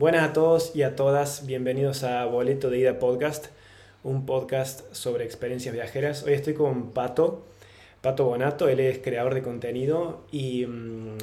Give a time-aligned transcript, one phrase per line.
[0.00, 3.48] Buenas a todos y a todas, bienvenidos a Boleto de Ida Podcast,
[4.02, 6.22] un podcast sobre experiencias viajeras.
[6.22, 7.44] Hoy estoy con Pato,
[8.00, 11.18] Pato Bonato, él es creador de contenido y mm,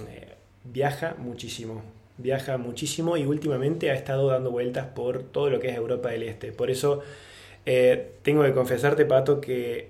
[0.66, 1.82] viaja muchísimo,
[2.20, 6.22] viaja muchísimo y últimamente ha estado dando vueltas por todo lo que es Europa del
[6.22, 6.52] Este.
[6.52, 7.02] Por eso
[7.66, 9.90] eh, tengo que confesarte, Pato, que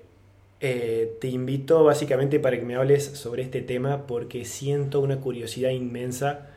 [0.61, 5.71] eh, te invito básicamente para que me hables sobre este tema porque siento una curiosidad
[5.71, 6.51] inmensa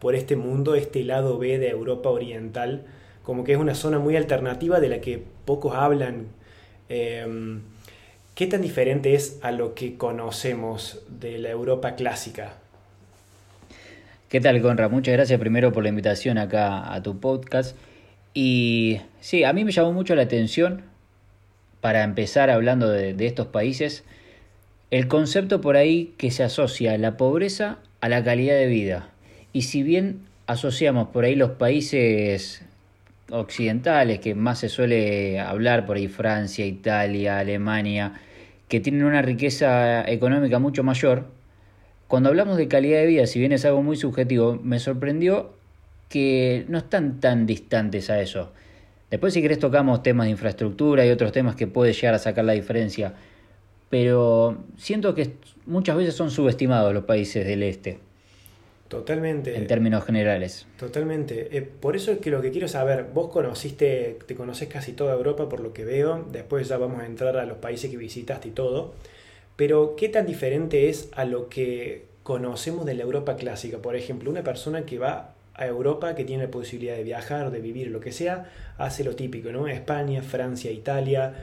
[0.00, 2.84] por este mundo, este lado B de Europa Oriental,
[3.22, 6.26] como que es una zona muy alternativa de la que pocos hablan.
[6.88, 7.60] Em,
[8.34, 12.54] ¿Qué tan diferente es a lo que conocemos de la Europa clásica?
[14.30, 14.88] ¿Qué tal, Conra?
[14.88, 17.76] Muchas gracias primero por la invitación acá a tu podcast.
[18.32, 20.82] Y sí, a mí me llamó mucho la atención,
[21.80, 24.04] para empezar hablando de, de estos países,
[24.90, 29.10] el concepto por ahí que se asocia la pobreza a la calidad de vida.
[29.52, 32.62] Y si bien asociamos por ahí los países
[33.30, 38.20] occidentales, que más se suele hablar por ahí Francia, Italia, Alemania,
[38.68, 41.26] que tienen una riqueza económica mucho mayor,
[42.08, 45.54] cuando hablamos de calidad de vida, si bien es algo muy subjetivo, me sorprendió
[46.08, 48.52] que no están tan distantes a eso.
[49.10, 52.44] Después si querés tocamos temas de infraestructura y otros temas que puede llegar a sacar
[52.44, 53.14] la diferencia,
[53.88, 55.34] pero siento que
[55.66, 57.98] muchas veces son subestimados los países del este.
[58.90, 59.56] Totalmente.
[59.56, 60.66] En términos generales.
[60.76, 61.56] Totalmente.
[61.56, 65.14] Eh, por eso es que lo que quiero saber, vos conociste, te conoces casi toda
[65.14, 68.48] Europa por lo que veo, después ya vamos a entrar a los países que visitaste
[68.48, 68.92] y todo,
[69.54, 73.78] pero ¿qué tan diferente es a lo que conocemos de la Europa clásica?
[73.78, 77.60] Por ejemplo, una persona que va a Europa, que tiene la posibilidad de viajar, de
[77.60, 79.68] vivir, lo que sea, hace lo típico, ¿no?
[79.68, 81.34] España, Francia, Italia,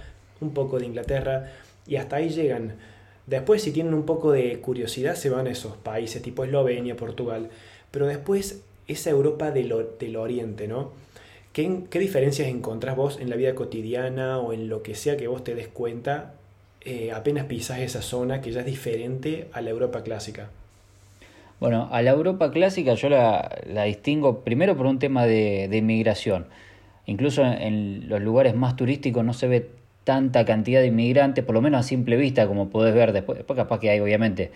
[0.41, 1.49] un poco de Inglaterra,
[1.87, 2.73] y hasta ahí llegan
[3.27, 7.49] Después, si tienen un poco de curiosidad, se van a esos países tipo Eslovenia, Portugal.
[7.91, 10.91] Pero después, esa Europa del, del Oriente, ¿no?
[11.51, 15.27] ¿Qué, ¿Qué, diferencias encontrás vos en la vida cotidiana o en lo que sea que
[15.27, 16.33] vos te des cuenta
[16.81, 20.49] eh, apenas pisas esa zona que ya es diferente a la Europa clásica?
[21.59, 25.77] Bueno, a la Europa clásica yo la, la distingo primero por un tema de, de
[25.77, 26.45] inmigración.
[27.07, 29.69] Incluso en los lugares más turísticos no se ve
[30.07, 33.37] tanta cantidad de inmigrantes, por lo menos a simple vista, como podés ver después.
[33.37, 34.51] Después capaz que hay, obviamente,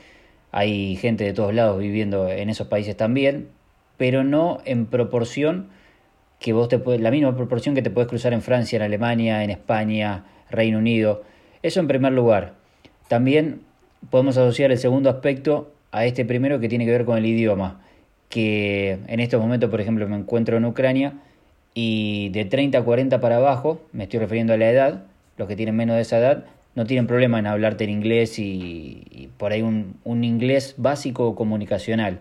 [0.50, 3.50] hay gente de todos lados viviendo en esos países también,
[3.97, 5.67] pero no en proporción
[6.39, 9.44] que vos te puedes, la misma proporción que te puedes cruzar en Francia, en Alemania,
[9.44, 11.23] en España, Reino Unido.
[11.63, 12.53] Eso en primer lugar.
[13.09, 13.59] También
[14.09, 17.81] podemos asociar el segundo aspecto a este primero que tiene que ver con el idioma,
[18.29, 21.16] que en estos momentos, por ejemplo, me encuentro en Ucrania
[21.73, 25.10] y de 30 a 40 para abajo, me estoy refiriendo a la edad,
[25.41, 29.29] los que tienen menos de esa edad, no tienen problema en hablarte en inglés y,
[29.38, 32.19] por ahí un, inglés básico comunicacional.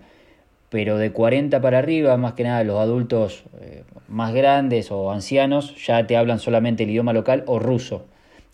[0.70, 5.76] Pero de 40 para arriba, más que nada los adultos eh, más grandes o ancianos,
[5.84, 8.06] ya te hablan solamente el idioma local o ruso.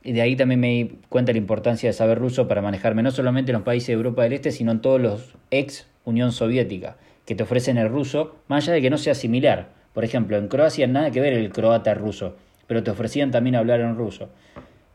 [0.03, 3.13] Y de ahí también me di cuenta la importancia de saber ruso para manejarme no
[3.13, 6.97] solamente en los países de Europa del Este, sino en todos los ex Unión Soviética,
[7.25, 9.69] que te ofrecen el ruso, más allá de que no sea similar.
[9.93, 12.35] Por ejemplo, en Croacia nada que ver el croata ruso
[12.67, 14.29] pero te ofrecían también hablar en ruso.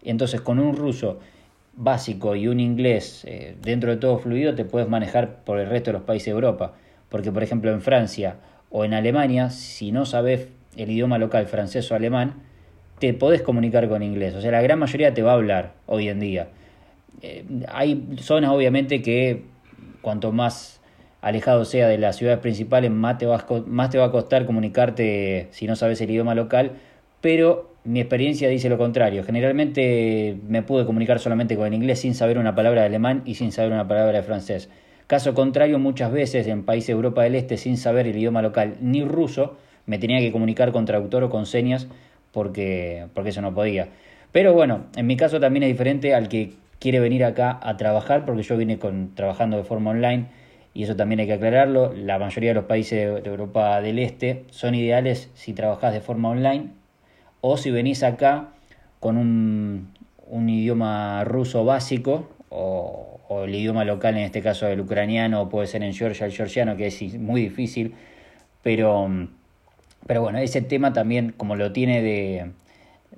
[0.04, 1.20] Entonces con un ruso
[1.74, 5.92] básico y un inglés eh, dentro de todo fluido te puedes manejar por el resto
[5.92, 6.74] de los países de Europa.
[7.10, 8.38] Porque por ejemplo en Francia
[8.70, 12.36] o en Alemania, si no sabes el idioma local francés o alemán,
[13.00, 14.36] te podés comunicar con inglés.
[14.36, 16.50] O sea, la gran mayoría te va a hablar hoy en día.
[17.22, 19.44] Eh, hay zonas obviamente que
[20.02, 20.80] cuanto más
[21.22, 25.48] alejado sea de las ciudades principales, más te, va más te va a costar comunicarte
[25.52, 26.74] si no sabes el idioma local
[27.22, 29.24] pero mi experiencia dice lo contrario.
[29.24, 33.36] Generalmente me pude comunicar solamente con el inglés sin saber una palabra de alemán y
[33.36, 34.70] sin saber una palabra de francés.
[35.08, 38.78] Caso contrario, muchas veces en países de Europa del Este, sin saber el idioma local
[38.82, 41.88] ni ruso, me tenía que comunicar con traductor o con señas
[42.32, 43.90] porque, porque eso no podía.
[44.32, 48.26] Pero bueno, en mi caso también es diferente al que quiere venir acá a trabajar,
[48.26, 48.80] porque yo vine
[49.16, 50.28] trabajando de forma online
[50.74, 51.94] y eso también hay que aclararlo.
[51.94, 56.30] La mayoría de los países de Europa del Este son ideales si trabajas de forma
[56.30, 56.81] online
[57.42, 58.50] o si venís acá
[59.00, 59.92] con un,
[60.28, 63.08] un idioma ruso básico o,
[63.44, 66.76] el idioma local, en este caso el ucraniano, o puede ser en Georgia el georgiano,
[66.76, 67.96] que es muy difícil,
[68.62, 69.10] pero,
[70.06, 72.52] pero bueno, ese tema también, como lo tiene de,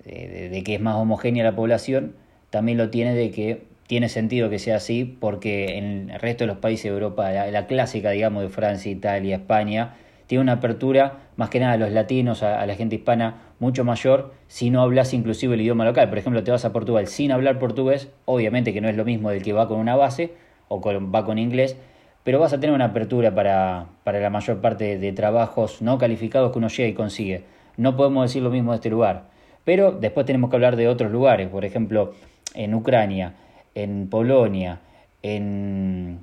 [0.05, 2.15] de, que es más homogénea la población,
[2.51, 6.47] también lo tiene de que tiene sentido que sea así, porque en el resto de
[6.49, 9.95] los países de Europa, la clásica, digamos, de Francia, Italia, España,
[10.27, 14.33] tiene una apertura más que nada a los latinos, a, la gente hispana, mucho mayor
[14.47, 16.09] si no hablas inclusive el idioma local.
[16.09, 19.29] Por ejemplo, te vas a Portugal sin hablar portugués, obviamente que no es lo mismo
[19.29, 20.33] del que va con una base
[20.67, 21.77] o va con inglés,
[22.23, 26.51] pero vas a tener una apertura para, para la mayor parte de trabajos no calificados
[26.51, 27.43] que uno llega y consigue.
[27.77, 29.33] No podemos decir lo mismo de este lugar.
[29.65, 32.13] Pero después tenemos que hablar de otros lugares, por ejemplo,
[32.53, 33.33] en Ucrania,
[33.75, 34.79] en Polonia,
[35.21, 36.19] en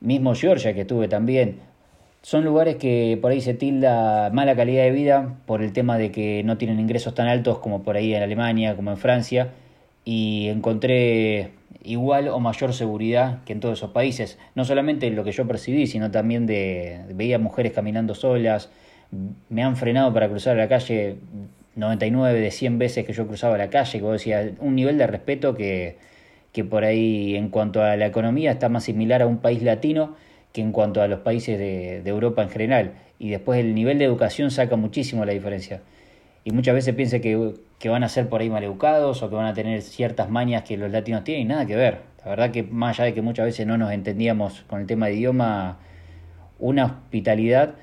[0.00, 1.60] mismo Georgia que tuve también.
[2.26, 6.10] Son lugares que por ahí se tilda mala calidad de vida por el tema de
[6.10, 9.50] que no tienen ingresos tan altos como por ahí en Alemania, como en Francia,
[10.04, 11.52] y encontré
[11.84, 14.40] igual o mayor seguridad que en todos esos países.
[14.56, 18.70] No solamente lo que yo percibí, sino también de veía mujeres caminando solas,
[19.48, 21.18] me han frenado para cruzar la calle
[21.76, 25.54] 99 de 100 veces que yo cruzaba la calle, como decía, un nivel de respeto
[25.54, 25.96] que,
[26.50, 30.16] que por ahí en cuanto a la economía está más similar a un país latino
[30.56, 32.92] que en cuanto a los países de, Europa en general.
[33.18, 35.82] Y después el nivel de educación saca muchísimo la diferencia.
[36.44, 39.44] Y muchas veces piensa que, que van a ser por ahí maleducados o que van
[39.44, 41.98] a tener ciertas mañas que los latinos tienen y nada que ver.
[42.24, 45.08] La verdad que más allá de que muchas veces no nos entendíamos con el tema
[45.08, 45.76] de idioma,
[46.58, 47.74] una hospitalidad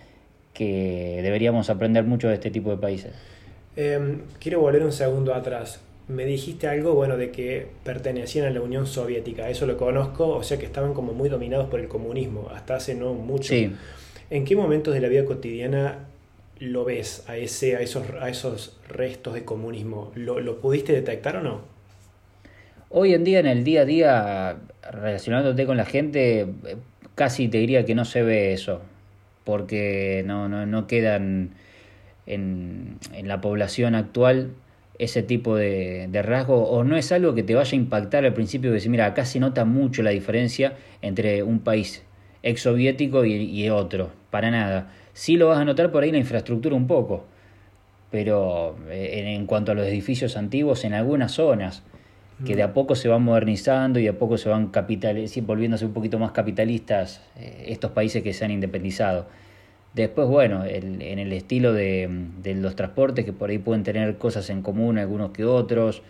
[0.55, 3.13] que deberíamos aprender mucho de este tipo de países.
[3.75, 5.79] Em, quiero volver un segundo atrás.
[6.07, 9.49] Me dijiste algo, bueno, de que pertenecían a la Unión Soviética.
[9.49, 12.95] Eso lo conozco, o sea que estaban como muy dominados por el comunismo, hasta hace
[12.95, 13.53] no mucho.
[14.29, 15.99] ¿En qué momentos de la vida cotidiana
[16.59, 20.11] lo ves a, ese, a, esos, a esos restos de comunismo?
[20.15, 21.61] ¿Lo, ¿Lo pudiste detectar o no?
[22.89, 24.57] Hoy en día, en el día a día,
[24.91, 26.47] relacionándote con la gente,
[27.15, 28.81] casi te diría que no se ve eso,
[29.43, 31.51] porque no, no, no quedan
[32.25, 34.51] en, en, la población actual
[35.03, 38.33] ese tipo de, de rasgo, o no es algo que te vaya a impactar al
[38.33, 42.03] principio de decir, mira, acá se nota mucho la diferencia entre un país
[42.43, 44.91] ex soviético y, y otro, para nada.
[45.13, 47.25] Sí lo vas a notar por ahí la infraestructura un poco,
[48.11, 51.83] pero eh, en, en cuanto a los edificios antiguos, en algunas zonas,
[52.45, 55.93] que de a poco se van modernizando y de a poco se van volviéndose un
[55.93, 59.27] poquito más capitalistas eh, estos países que se han independizado.
[59.93, 62.09] Después, bueno, el, en el estilo de,
[62.41, 66.01] de, los transportes, que por ahí pueden tener cosas en común algunos que otros.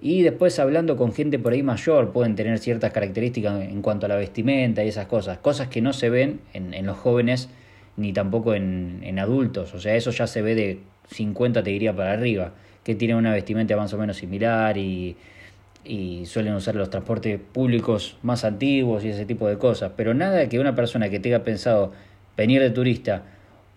[0.00, 4.08] Y después hablando con gente por ahí mayor, pueden tener ciertas características en cuanto a
[4.08, 5.38] la vestimenta y esas cosas.
[5.38, 7.48] Cosas que no se ven en, en los jóvenes
[7.96, 9.74] ni tampoco en, en, adultos.
[9.74, 10.80] O sea, eso ya se ve de
[11.10, 12.52] 50, te diría, para arriba.
[12.84, 15.16] Que tienen una vestimenta más o menos similar y,
[15.84, 19.92] y suelen usar los transportes públicos más antiguos y ese tipo de cosas.
[19.96, 21.92] Pero nada que una persona que tenga pensado
[22.36, 23.22] venir de turista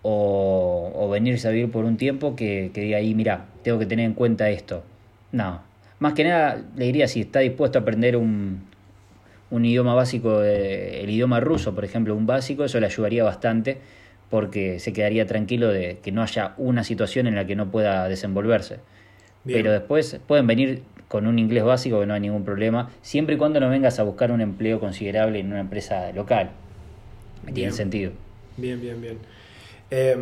[0.02, 3.86] o, o venirse a vivir por un tiempo que, que diga ahí, mira, tengo que
[3.86, 4.84] tener en cuenta esto.
[5.32, 5.60] No,
[5.98, 8.62] más que nada le diría si está dispuesto a aprender un,
[9.50, 13.78] un idioma básico, el idioma ruso, por ejemplo, un básico, eso le ayudaría bastante
[14.30, 18.08] porque se quedaría tranquilo de que no haya una situación en la que no pueda
[18.08, 18.78] desenvolverse.
[19.44, 19.58] Bien.
[19.58, 23.38] Pero después pueden venir con un inglés básico que no hay ningún problema, siempre y
[23.38, 26.50] cuando no vengas a buscar un empleo considerable en una empresa local.
[27.52, 28.12] Tiene sentido.
[28.60, 29.18] Bien, bien, bien.
[29.90, 30.16] Eh,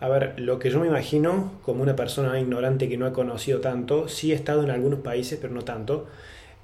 [0.00, 3.60] a ver, lo que yo me imagino como una persona ignorante que no ha conocido
[3.60, 6.06] tanto, sí he estado en algunos países, pero no tanto,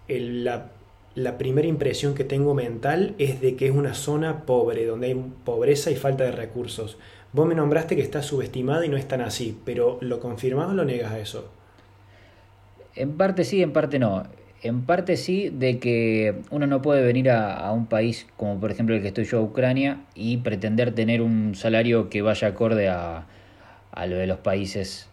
[0.08, 0.70] la,
[1.36, 5.14] primera impresión que tengo mental es de que es una zona pobre, donde hay
[5.44, 6.96] pobreza y falta de recursos.
[7.32, 10.74] Vos me nombraste que está subestimada y no es tan así, pero ¿lo confirmás o
[10.74, 11.50] lo negas a eso?
[12.94, 14.24] En parte sí, en parte no.
[14.62, 18.70] En parte sí, de que uno no puede venir a, a, un país como por
[18.70, 23.26] ejemplo el que estoy yo, Ucrania, y pretender tener un salario que vaya acorde a,
[23.97, 25.08] a lo de los países,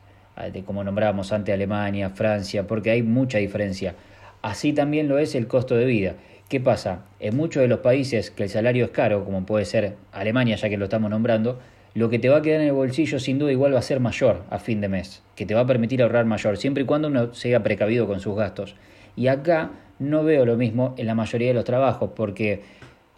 [0.52, 3.96] de, como nombrábamos antes, Alemania, Francia, porque hay mucha diferencia.
[4.42, 6.16] Así también lo es el costo de vida.
[6.50, 7.06] ¿Qué pasa?
[7.20, 10.70] En muchos de los países que el salario es caro, como puede ser Alemania, ya
[10.70, 11.60] que lo estamos nombrando,
[11.96, 14.00] lo que te va a quedar en el bolsillo sin duda igual va a ser
[14.00, 17.08] mayor a fin de mes, que te va a permitir ahorrar mayor, siempre y cuando
[17.08, 18.76] uno sea precavido con sus gastos.
[19.16, 22.62] Y acá no veo lo mismo en la mayoría de los trabajos, porque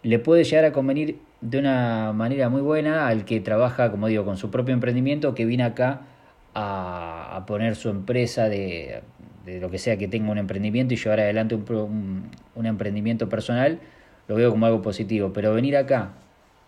[0.02, 4.24] le puede llegar a convenir de una manera muy buena al que trabaja, como digo,
[4.24, 6.02] con su propio emprendimiento, que viene acá
[6.54, 9.02] a, a poner su empresa de,
[9.44, 13.28] de, lo que sea que tenga un emprendimiento y llevar adelante un, un, un emprendimiento
[13.28, 13.78] personal,
[14.28, 15.32] lo veo como algo positivo.
[15.32, 16.12] Pero venir acá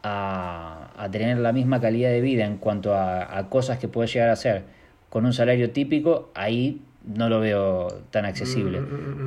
[0.02, 4.08] a, a, tener la misma calidad de vida en cuanto a, a, cosas que puede
[4.08, 4.64] llegar a hacer
[5.08, 8.81] con un salario típico, ahí no lo veo tan accesible.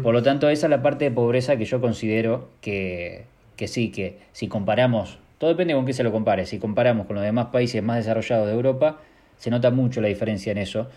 [0.04, 3.25] Por lo tanto, esa es la parte de pobreza que yo considero que,
[3.56, 7.16] que sí, que si comparamos, todo depende con qué se lo compare, si comparamos con
[7.16, 9.00] los demás países más desarrollados de Europa,
[9.38, 10.88] se nota mucho la diferencia en eso.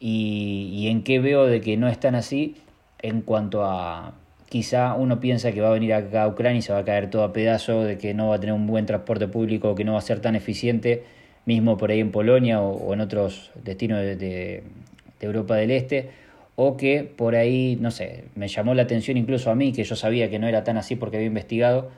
[0.00, 2.56] Y, y en qué veo de que no es tan así
[3.02, 4.14] en cuanto a,
[4.50, 7.08] quizá uno piensa que va a venir acá a Ucrania y se va a caer
[7.08, 9.92] todo a pedazo, de que no va a tener un buen transporte público, que no
[9.92, 11.04] va a ser tan eficiente,
[11.46, 14.64] mismo por ahí en Polonia o, o en otros destinos de, de,
[15.20, 16.10] de, Europa del Este,
[16.56, 19.96] o que por ahí, no sé, me llamó la atención incluso a mí, que yo
[19.96, 21.90] sabía que no era tan así porque había investigado,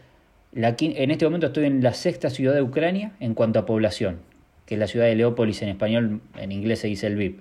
[0.55, 4.19] en este momento estoy en la sexta ciudad de Ucrania en cuanto a población,
[4.67, 7.41] que es la ciudad de Leópolis en español, en inglés se dice el VIP.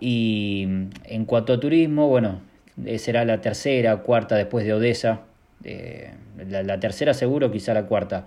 [0.00, 2.40] Y mm, en cuanto a turismo, bueno,
[2.84, 5.22] eh, será la tercera, cuarta después de Odessa,
[5.62, 6.12] eh,
[6.48, 8.26] la, tercera seguro, quizá la cuarta.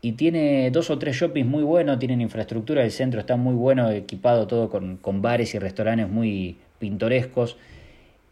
[0.00, 3.90] Y tiene dos o tres shoppings muy buenos, tienen infraestructura, el centro está muy bueno,
[3.90, 7.56] equipado todo con, con bares y restaurantes muy pintorescos.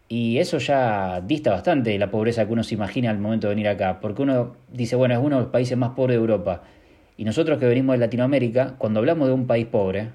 [0.09, 3.55] Y eso ya dista bastante de la pobreza que uno se imagina al momento de
[3.55, 6.63] venir acá, porque uno dice, bueno, es uno de los países más pobres de Europa.
[7.17, 10.09] Y nosotros que venimos de Latinoamérica, cuando hablamos de un país pobre,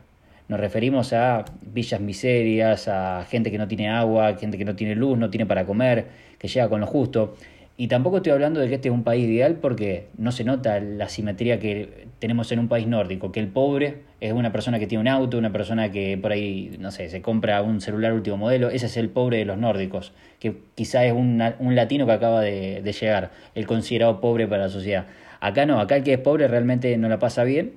[0.48, 4.94] nos referimos a villas miserias, a gente que no tiene agua, gente que no tiene
[4.94, 6.06] luz, no tiene para comer,
[6.38, 7.36] que llega con lo justo.
[7.76, 10.78] Y tampoco estoy hablando de que este es un país ideal porque no se nota
[10.78, 14.86] la simetría que tenemos en un país nórdico, que el pobre es una persona que
[14.86, 18.36] tiene un auto, una persona que por ahí, no sé, se compra un celular último
[18.36, 22.12] modelo, ese es el pobre de los nórdicos, que quizá es un, un latino que
[22.12, 25.06] acaba de, de llegar, el considerado pobre para la sociedad.
[25.40, 27.72] Acá no, acá el que es pobre realmente no la pasa bien,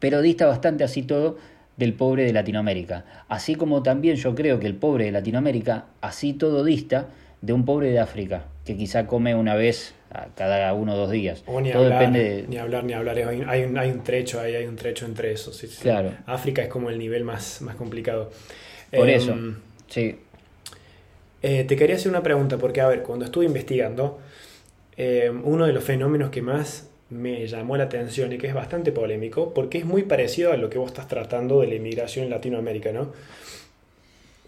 [0.00, 1.38] pero dista bastante así todo
[1.76, 3.04] del pobre de Latinoamérica.
[3.28, 7.06] Así como también yo creo que el pobre de Latinoamérica, así todo dista
[7.40, 9.94] de un pobre de África, que quizá come una vez
[10.36, 11.42] cada uno o dos días.
[11.62, 15.06] ni, hablar, ni hablar, ni hablar, hay, un, hay un trecho, hay, hay un trecho
[15.06, 15.52] entre eso.
[15.80, 16.12] Claro.
[16.26, 18.30] África es como el nivel más, más complicado.
[18.94, 19.56] Por eso, em,
[19.88, 20.16] sí.
[21.42, 24.18] Eh, te quería hacer una pregunta, porque a ver, cuando estuve investigando,
[24.98, 28.92] em, uno de los fenómenos que más me llamó la atención y que es bastante
[28.92, 32.30] polémico, porque es muy parecido a lo que vos estás tratando de la inmigración en
[32.32, 33.12] Latinoamérica, ¿no?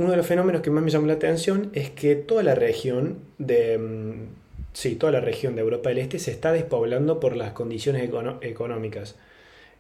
[0.01, 3.19] Uno de los fenómenos que más me llamó la atención es que toda la región
[3.37, 4.29] de, mm,
[4.73, 8.09] sí, toda la región de Europa del Este se está despoblando por las condiciones
[8.41, 9.17] económicas.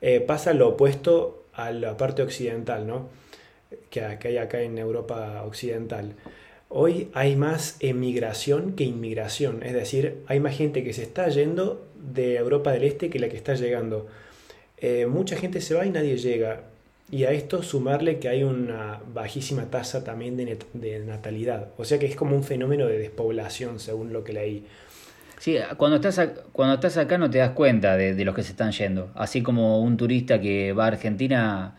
[0.02, 3.08] Eh, pasa lo opuesto a la parte occidental, ¿no?
[3.88, 6.12] Que, hay acá en Europa occidental.
[6.68, 11.88] Hoy hay más emigración que inmigración, es decir, hay más gente que se está yendo
[11.94, 14.06] de Europa del Este que la que está llegando.
[14.76, 16.64] Eh, mucha gente se va y nadie llega.
[17.12, 21.69] Y a esto sumarle que hay una bajísima tasa también de, natalidad.
[21.76, 24.64] O sea que es como un fenómeno de despoblación, según lo que leí.
[25.38, 26.21] Sí, cuando estás,
[26.52, 29.11] cuando estás acá no te das cuenta de, de los que se están yendo.
[29.14, 31.75] Así como un turista que va a Argentina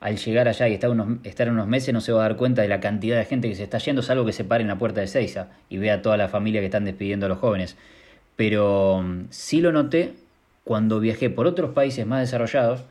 [0.00, 2.62] al llegar allá y estar unos, estar unos meses no se va a dar cuenta
[2.62, 4.78] de la cantidad de gente que se está yendo, salvo que se pare en la
[4.78, 7.76] puerta de Seiza y vea a toda la familia que están despidiendo a los jóvenes.
[8.36, 10.14] Pero mm, sí lo noté
[10.64, 12.84] cuando viajé por otros países más desarrollados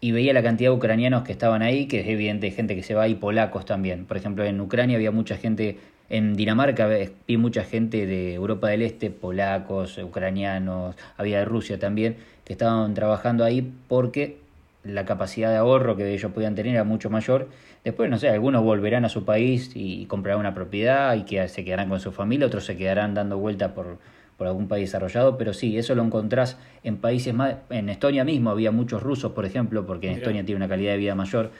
[0.00, 2.94] y veía la cantidad de ucranianos que estaban ahí, que es evidente gente que se
[2.94, 4.06] va, y polacos también.
[4.06, 5.78] Por ejemplo, en Ucrania había mucha gente,
[6.08, 6.88] en Dinamarca
[7.28, 12.94] vi mucha gente de Europa del Este, polacos, ucranianos, había de Rusia también, que estaban
[12.94, 14.38] trabajando ahí porque
[14.82, 17.48] la capacidad de ahorro que ellos podían tener era mucho mayor.
[17.84, 21.64] Después, no sé, algunos volverán a su país y comprarán una propiedad y que se
[21.64, 23.98] quedarán con su familia, otros se quedarán dando vuelta por,
[24.40, 27.56] por algún país desarrollado, pero sí, eso lo encontrás en países más...
[27.68, 30.96] En Estonia mismo había muchos rusos, por ejemplo, porque en Estonia tiene una calidad de
[30.96, 31.50] vida mayor.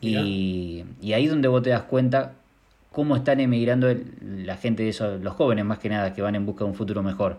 [0.00, 2.32] Y, y, ahí donde vos te das cuenta
[2.90, 6.46] cómo están emigrando la gente de esos, los jóvenes más que nada, que van en
[6.46, 7.36] busca de un futuro mejor.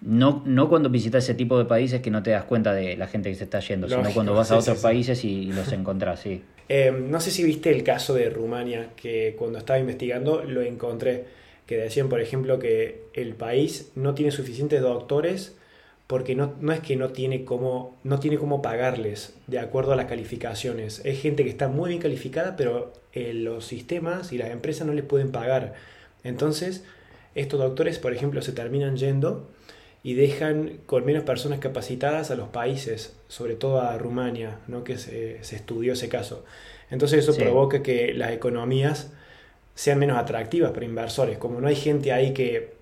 [0.00, 3.06] No, no cuando visitas ese tipo de países que no te das cuenta de la
[3.06, 6.42] gente que se está yendo, sino cuando vas a otros países y, los encontrás, sí.
[6.68, 11.24] Em, no sé si viste el caso de Rumania, que cuando estaba investigando lo encontré,
[11.68, 15.54] que decían, por ejemplo, que el país no tiene suficientes doctores
[16.06, 19.96] porque no, no es que no tiene, cómo, no tiene cómo pagarles de acuerdo a
[19.96, 21.02] las calificaciones.
[21.04, 24.94] Es gente que está muy bien calificada, pero eh, los sistemas y las empresas no
[24.94, 25.74] les pueden pagar.
[26.24, 26.84] Entonces,
[27.34, 29.50] estos doctores, por ejemplo, se terminan yendo
[30.02, 34.84] y dejan con menos personas capacitadas a los países, sobre todo a Rumania, ¿no?
[34.84, 36.46] que se, estudió ese caso.
[36.90, 39.12] Entonces eso provoca que las economías
[39.78, 41.38] sean menos atractivas para inversores.
[41.38, 42.72] Como no hay gente ahí que,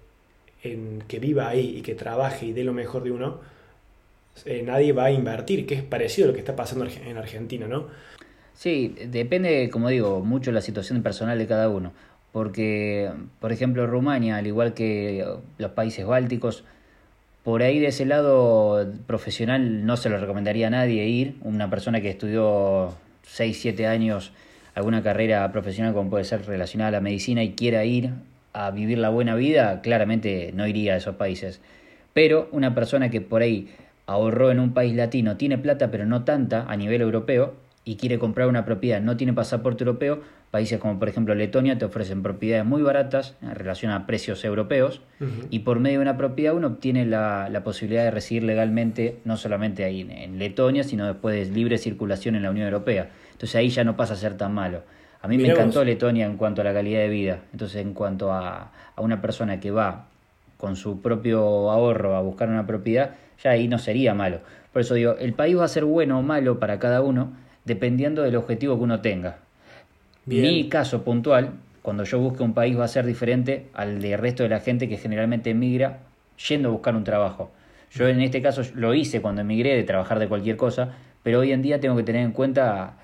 [0.63, 3.39] que viva ahí y que trabaje y dé lo mejor de uno,
[4.47, 7.69] eh, nadie va a invertir, que es parecido a lo que está pasando en Argentina,
[7.69, 7.89] ¿no?
[8.55, 11.93] Sí, depende, como digo, mucho de la situación personal de cada uno.
[12.33, 13.11] Porque,
[13.41, 15.23] por ejemplo, Rumania, al igual que
[15.59, 16.65] los países bálticos,
[17.45, 21.37] por ahí de ese lado profesional no se lo recomendaría a nadie ir.
[21.43, 24.33] Una persona que estudió 6, 7 años
[24.77, 28.11] alguna carrera profesional como puede ser relacionada a la medicina y quiera ir
[28.53, 31.61] a vivir la buena vida, claramente no iría a esos países.
[32.13, 33.71] Pero una persona que por ahí
[34.07, 37.55] ahorró en un país latino, tiene plata pero no tanta a nivel europeo
[37.85, 41.85] y quiere comprar una propiedad, no tiene pasaporte europeo, Países como por ejemplo Letonia te
[41.85, 45.03] ofrecen propiedades muy baratas en relación a precios europeos
[45.51, 49.37] y por medio de una propiedad uno obtiene la, la posibilidad de residir legalmente no
[49.37, 53.11] solamente ahí en, Letonia, sino después de libre circulación en la Unión Europea.
[53.37, 54.81] Entonces ahí ya no pasa a ser tan malo.
[55.21, 57.41] A mí me encantó Letonia en cuanto a la calidad de vida.
[57.53, 60.07] Entonces en cuanto a, a una persona que va
[60.57, 63.11] con su propio ahorro a buscar una propiedad,
[63.45, 64.41] ya ahí no sería malo.
[64.73, 67.33] Por eso digo, el país va a ser bueno o malo para cada uno
[67.67, 69.39] dependiendo del objetivo que uno tenga.
[70.25, 71.51] Mi caso puntual,
[71.83, 74.89] cuando yo busque un país va a ser diferente al del resto de la gente
[74.89, 75.99] que generalmente emigra
[76.49, 77.51] yendo a buscar un trabajo.
[77.93, 81.53] Yo en este caso lo hice cuando emigré de trabajar de cualquier cosa, pero hoy
[81.53, 82.95] en día tengo que tener en cuenta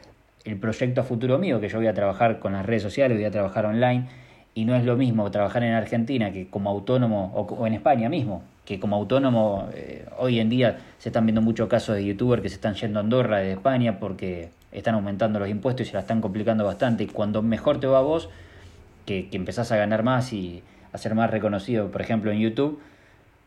[0.44, 3.30] el proyecto futuro mío, que yo voy a trabajar con las redes sociales, voy a
[3.30, 4.06] trabajar online,
[4.54, 8.42] y no es lo mismo trabajar en Argentina que como autónomo, o, en España mismo,
[8.64, 12.48] que como autónomo, eh, hoy en día se están viendo muchos casos de youtubers que
[12.48, 16.00] se están yendo a Andorra de España porque están aumentando los impuestos y se la
[16.00, 18.28] están complicando bastante, y cuando mejor te va a vos,
[19.06, 22.80] que, que empezás a ganar más y a ser más reconocido, por ejemplo en YouTube,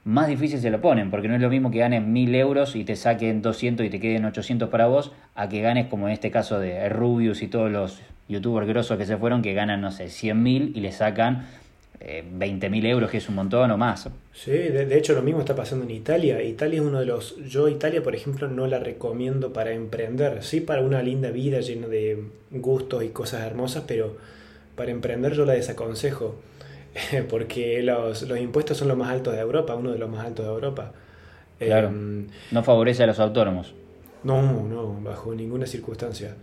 [0.06, 2.84] más difícil se lo ponen, porque no es lo mismo que ganes 1000 euros y
[2.84, 6.30] te saquen 200 y te queden 800 para vos, a que ganes como en este
[6.30, 10.06] caso de Rubius y todos los youtubers grosos que se fueron, que ganan, no sé,
[10.06, 11.48] 100.000 y le sacan
[12.00, 14.08] eh, 20.000 euros, que es un montón o más.
[14.32, 16.40] Sí, de, hecho lo mismo está pasando en Italia.
[16.44, 17.38] Italia es uno de los...
[17.48, 21.88] Yo Italia, por ejemplo, no la recomiendo para emprender, sí para una linda vida llena
[21.88, 24.18] de gustos y cosas hermosas, pero
[24.76, 26.36] para emprender yo la desaconsejo
[27.30, 30.46] porque los, los, impuestos son los más altos de Europa, uno de los más altos
[30.46, 30.92] de Europa.
[31.60, 31.88] Claro.
[31.88, 33.74] Em, no favorece a los autónomos.
[34.24, 36.36] No, no, bajo ninguna circunstancia.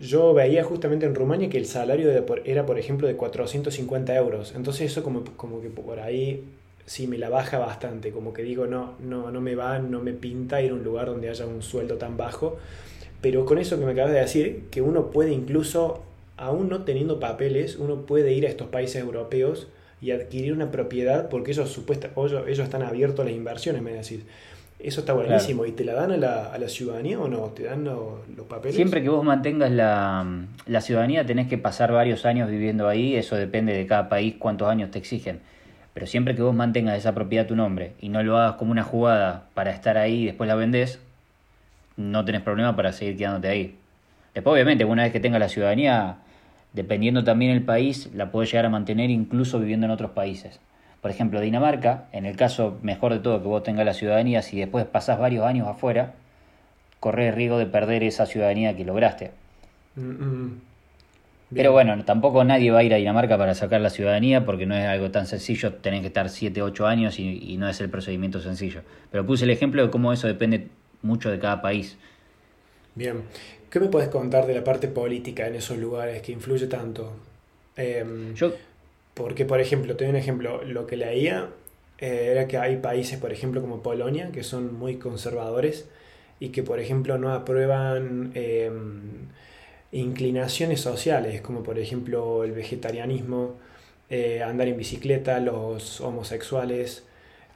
[0.00, 2.10] Yo veía justamente en Rumania que el salario
[2.44, 4.54] era, por ejemplo, de 450 euros.
[4.56, 6.44] Entonces eso como, como que por ahí
[6.84, 8.10] sí me la baja bastante.
[8.10, 11.06] Como que digo, no, no, no me va, no me pinta ir a un lugar
[11.06, 12.58] donde haya un sueldo tan bajo.
[13.20, 16.02] Pero con eso que me acabas de decir, que uno puede incluso,
[16.36, 19.68] aún no teniendo papeles, uno puede ir a estos países europeos
[20.04, 24.20] y adquirir una propiedad porque ellos, supuesta, ellos, están abiertos a las inversiones, me decís.
[24.78, 25.64] Eso está buenísimo.
[25.64, 27.38] ¿Y te la dan a la, a la ciudadanía o no?
[27.46, 28.76] ¿Te dan los, papeles?
[28.76, 33.16] Siempre que vos mantengas la, la, ciudadanía tenés que pasar varios años viviendo ahí.
[33.16, 35.40] Eso depende de cada país cuántos años te exigen.
[35.94, 38.72] Pero siempre que vos mantengas esa propiedad a tu nombre y no lo hagas como
[38.72, 41.00] una jugada para estar ahí y después la vendés,
[41.96, 43.78] no tenés problema para seguir quedándote ahí.
[44.34, 46.16] Después, obviamente, una vez que tengas la ciudadanía,
[46.74, 50.58] Dependiendo también el país, la puede llegar a mantener incluso viviendo en otros países.
[51.00, 54.58] Por ejemplo, Dinamarca, en el caso mejor de todo que vos tengas la ciudadanía, si
[54.58, 56.14] después pasás varios años afuera,
[56.98, 59.30] corres riesgo de perder esa ciudadanía que lograste.
[59.94, 60.60] Mm, mm.
[61.54, 64.74] Pero bueno, tampoco nadie va a ir a Dinamarca para sacar la ciudadanía porque no
[64.74, 67.88] es algo tan sencillo, tenés que estar 7, 8 años y, y no es el
[67.88, 68.80] procedimiento sencillo.
[69.12, 70.68] Pero puse el ejemplo de cómo eso depende
[71.02, 71.96] mucho de cada país.
[72.96, 73.22] Bien,
[73.74, 77.12] ¿Qué me puedes contar de la parte política en esos lugares que influye tanto?
[77.74, 78.52] Em, Yo...
[79.14, 81.48] Porque, por ejemplo, te doy un ejemplo, lo que leía
[81.98, 85.86] eh, era que hay países, por ejemplo, como Polonia, que son muy conservadores
[86.38, 89.26] y que, por ejemplo, no aprueban em,
[89.90, 93.56] inclinaciones sociales, como por ejemplo el vegetarianismo,
[94.08, 97.02] eh, andar en bicicleta, los homosexuales,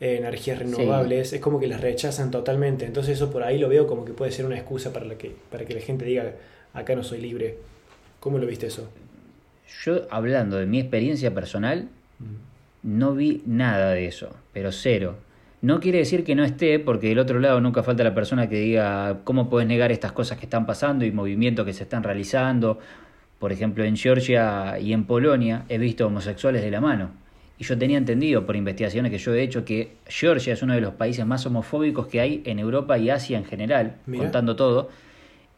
[0.01, 2.85] energías renovables, es como que las rechazan totalmente.
[2.85, 5.35] Entonces eso por ahí lo veo como que puede ser una excusa para, la que,
[5.51, 6.35] para que la gente diga,
[6.73, 7.57] acá no soy libre.
[8.21, 8.89] ¿Cómo lo viste eso?
[9.85, 11.89] Yo hablando de mi experiencia personal,
[12.83, 15.17] no vi nada de eso, pero cero.
[15.61, 18.61] No quiere decir que no esté, porque del otro lado nunca falta la persona que
[18.61, 22.79] diga cómo puedes negar estas cosas que están pasando y movimientos que se están realizando.
[23.41, 27.11] Por ejemplo, en Georgia y en Polonia he visto homosexuales de la mano
[27.59, 30.81] y yo tenía entendido por investigaciones que yo he hecho que Georgia es uno de
[30.81, 34.91] los países más homofóbicos que hay en Europa y Asia en general, contando todo.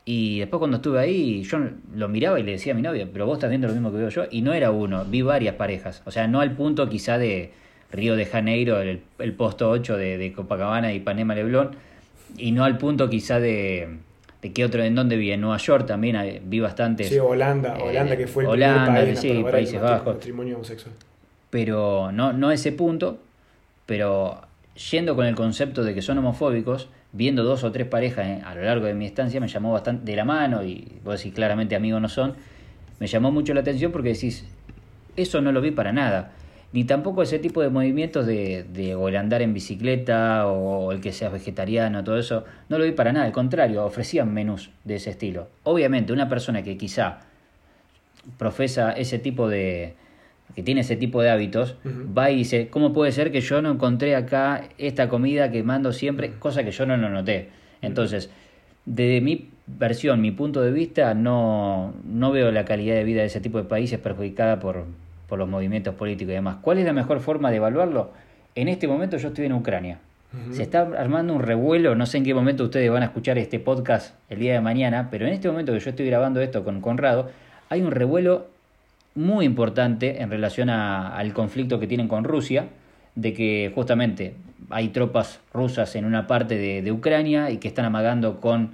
[0.06, 1.58] Y después cuando estuve ahí, yo
[1.94, 3.98] lo miraba y le decía a mi novia, pero vos estás viendo lo mismo que
[3.98, 4.24] veo yo.
[4.30, 6.02] Y no era uno, vi varias parejas.
[6.06, 7.52] O sea, no al punto quizá de
[7.92, 11.72] Río de Janeiro, el, el posto 8 de, de, Copacabana y Panema Leblon.
[12.38, 13.98] Y no al punto quizá de,
[14.40, 17.04] de qué otro, en dónde vi, en Nueva York también eh, vi bastante.
[17.04, 20.14] Sí, Holanda, Holanda que fue el Holanda, primer país sí, Países Bajos.
[20.14, 20.94] Matrimonio homosexual
[21.50, 23.18] pero no, no ese punto,
[23.86, 24.40] pero
[24.90, 28.62] yendo con el concepto de que son homofóbicos, viendo dos o tres parejas a lo
[28.62, 32.00] largo de mi estancia, me llamó bastante de la mano, y vos decís claramente amigos
[32.00, 32.34] no son,
[33.00, 34.44] me llamó mucho la atención porque decís,
[35.16, 36.32] eso no lo vi para nada.
[36.72, 41.00] Ni tampoco ese tipo de movimientos de, de o el andar en bicicleta o el
[41.00, 43.26] que seas vegetariano, todo eso, no lo vi para nada.
[43.26, 45.48] Al contrario, ofrecían menús de ese estilo.
[45.64, 47.22] Obviamente, una persona que quizá
[48.38, 49.96] profesa ese tipo de,
[50.54, 53.72] que tiene ese tipo de hábitos, va y dice, ¿cómo puede ser que yo no
[53.72, 56.32] encontré acá esta comida que mando siempre?
[56.38, 57.48] Cosa que yo no lo noté.
[57.82, 58.30] Entonces,
[58.84, 63.26] desde mi versión, mi punto de vista, no, no veo la calidad de vida de
[63.26, 64.84] ese tipo de países perjudicada por,
[65.28, 66.56] por los movimientos políticos y demás.
[66.60, 68.10] ¿Cuál es la mejor forma de evaluarlo?
[68.54, 69.98] En este momento yo estoy en Ucrania.
[70.52, 73.58] Se está armando un revuelo, no sé en qué momento ustedes van a escuchar este
[73.58, 76.80] podcast el día de mañana, pero en este momento que yo estoy grabando esto con
[76.80, 77.30] Conrado,
[77.68, 78.46] hay un revuelo
[79.14, 82.68] muy importante en relación al conflicto que tienen con Rusia,
[83.14, 84.34] de que justamente
[84.70, 88.72] hay tropas rusas en una parte de, Ucrania y que están amagando con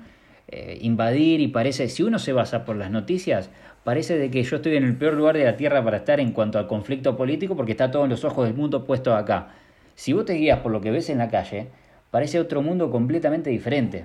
[0.49, 3.51] eh, invadir y parece, si uno se basa por las noticias,
[3.85, 6.33] parece de que yo estoy en el peor lugar de la Tierra para estar en
[6.33, 9.49] cuanto al conflicto político porque está todo en los ojos del mundo puesto acá.
[9.95, 11.69] Si vos te guías por lo que ves en la calle,
[12.11, 14.05] parece otro mundo completamente diferente.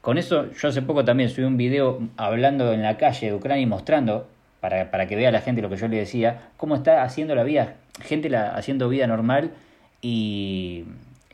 [0.00, 3.62] Con eso yo hace poco también subí un video hablando en la calle de Ucrania
[3.62, 4.28] y mostrando,
[4.64, 7.44] para, para que vea la gente lo que yo le decía, cómo está haciendo la
[7.44, 9.50] vida, gente la, haciendo vida normal
[10.00, 10.84] y,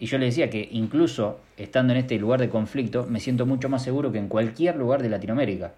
[0.00, 3.68] y yo le decía que incluso estando en este lugar de conflicto me siento mucho
[3.68, 5.74] más seguro que en cualquier lugar de Latinoamérica.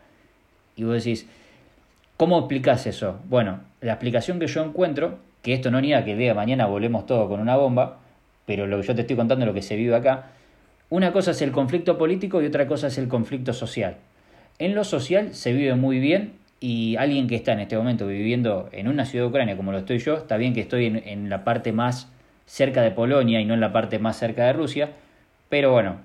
[0.76, 1.26] Y vos decís,
[2.16, 3.20] ¿cómo explicás eso?
[3.28, 7.28] Bueno, la explicación que yo encuentro, que esto no niega que día mañana volvemos todo
[7.28, 7.98] con una bomba,
[8.46, 10.30] pero lo que yo te estoy contando es lo que se vive acá.
[10.88, 13.98] Una cosa es el conflicto político y otra cosa es el conflicto social.
[14.58, 18.68] En lo social se vive muy bien y alguien que está en este momento viviendo
[18.70, 21.29] en una ciudad de Ucrania como lo estoy yo, está bien que estoy en, en
[21.29, 22.09] la parte más
[22.46, 24.90] cerca de Polonia y no en la parte más cerca de Rusia,
[25.48, 25.96] pero bueno,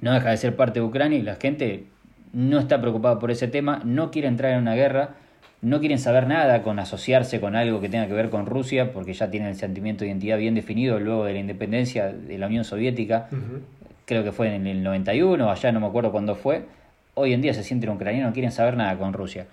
[0.00, 1.86] no deja de ser parte de Ucrania y la gente
[2.32, 5.16] no está preocupada por ese tema, no quiere entrar en una guerra,
[5.62, 9.14] no quieren saber nada con asociarse con algo que tenga que ver con Rusia, porque
[9.14, 12.62] ya tienen el sentimiento de identidad bien definido luego de la independencia de la Unión
[12.62, 13.28] Soviética,
[14.04, 16.66] creo que fue en el 91, allá no me acuerdo cuándo fue,
[17.14, 19.46] hoy en día se sienten ucranianos, no quieren saber nada con Rusia.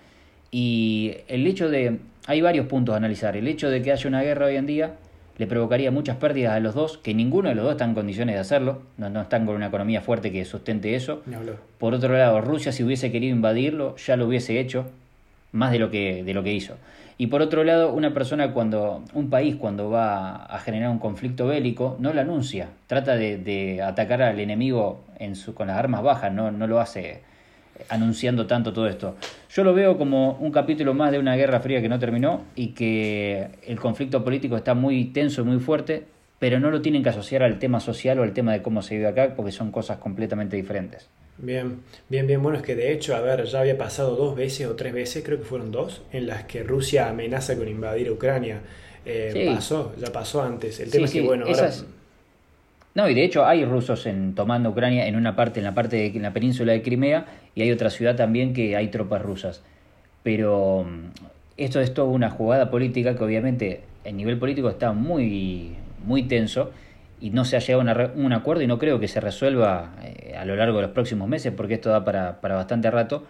[0.50, 4.22] Y el hecho de, hay varios puntos a analizar, el hecho de que haya una
[4.22, 4.94] guerra hoy en día
[5.38, 8.34] le provocaría muchas pérdidas a los dos, que ninguno de los dos está en condiciones
[8.34, 11.22] de hacerlo, no, no están con una economía fuerte que sustente eso.
[11.78, 14.90] Por otro lado, Rusia si hubiese querido invadirlo, ya lo hubiese hecho,
[15.52, 16.76] más de lo que, de lo que hizo.
[17.16, 21.46] Y por otro lado, una persona cuando, un país cuando va a generar un conflicto
[21.46, 26.32] bélico, no lo anuncia, trata de, atacar al enemigo en su, con las armas bajas,
[26.32, 27.22] no, no lo hace
[27.88, 29.16] anunciando tanto todo esto.
[29.54, 32.68] Yo lo veo como un capítulo más de una guerra fría que no terminó y
[32.68, 36.04] que el conflicto político está muy tenso y muy fuerte,
[36.38, 38.96] pero no lo tienen que asociar al tema social o al tema de cómo se
[38.96, 41.08] vive acá, porque son cosas completamente diferentes.
[41.38, 42.42] Bien, bien, bien.
[42.42, 45.24] Bueno, es que de hecho, a ver, ya había pasado dos veces o tres veces,
[45.24, 48.60] creo que fueron dos, en las que Rusia amenaza con invadir Ucrania.
[49.06, 50.78] Eh, pasó, ya pasó antes.
[50.80, 51.70] El tema es que, bueno, ahora...
[52.94, 56.10] No, y de hecho hay rusos en, tomando Ucrania en una parte, en la parte
[56.10, 59.62] de la península de Crimea, y hay otra ciudad también que hay tropas rusas.
[60.22, 61.10] Pero mm,
[61.56, 66.72] esto es toda una jugada política que obviamente el nivel político está muy, muy tenso
[67.20, 70.34] y no se ha llegado a un acuerdo y no creo que se resuelva eh,
[70.36, 73.24] a lo largo de los próximos meses porque esto da para, para bastante rato,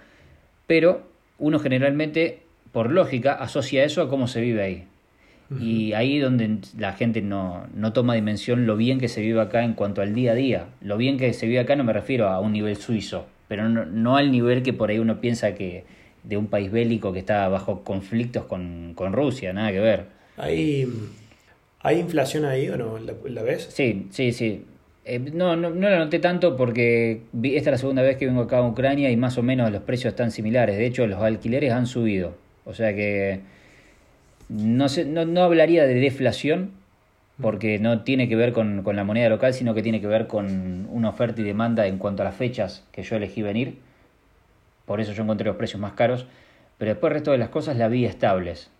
[0.67, 1.03] pero
[1.39, 2.43] uno generalmente,
[2.73, 4.87] por lógica, asocia eso a cómo se vive ahí.
[5.59, 9.65] Y ahí donde la gente no, no toma dimensión lo bien que se vive acá
[9.65, 10.67] en cuanto al día a día.
[10.81, 13.85] Lo bien que se vive acá no me refiero a un nivel suizo, pero no,
[13.85, 15.85] no al nivel que por ahí uno piensa que
[16.23, 20.07] de un país bélico que está bajo conflictos con, con Rusia, nada que ver.
[20.37, 20.87] Hay
[21.83, 22.99] ¿Hay inflación ahí o no?
[22.99, 23.69] ¿La, ves?
[23.71, 24.65] Sí, sí, sí.
[25.05, 28.43] Eh, no, no, no, la noté tanto porque esta es la segunda vez que vengo
[28.43, 30.77] acá a Ucrania y más o menos los precios están similares.
[30.77, 32.35] De hecho, los alquileres han subido.
[32.67, 33.41] O sea que
[34.51, 36.73] no, sé, no, no hablaría de deflación
[37.41, 40.27] porque no tiene que ver con, con, la moneda local, sino que tiene que ver
[40.27, 43.79] con una oferta y demanda en cuanto a las fechas que yo elegí venir.
[44.85, 46.27] Por eso yo encontré los precios más caros.
[46.81, 48.71] Pero después el resto de las cosas la vi estables.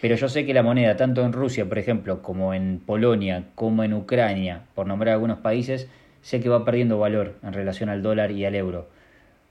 [0.00, 3.84] Pero yo sé que la moneda, tanto en Rusia, por ejemplo, como en Polonia, como
[3.84, 5.88] en Ucrania, por nombrar algunos países,
[6.22, 8.88] sé que va perdiendo valor en relación al dólar y al euro.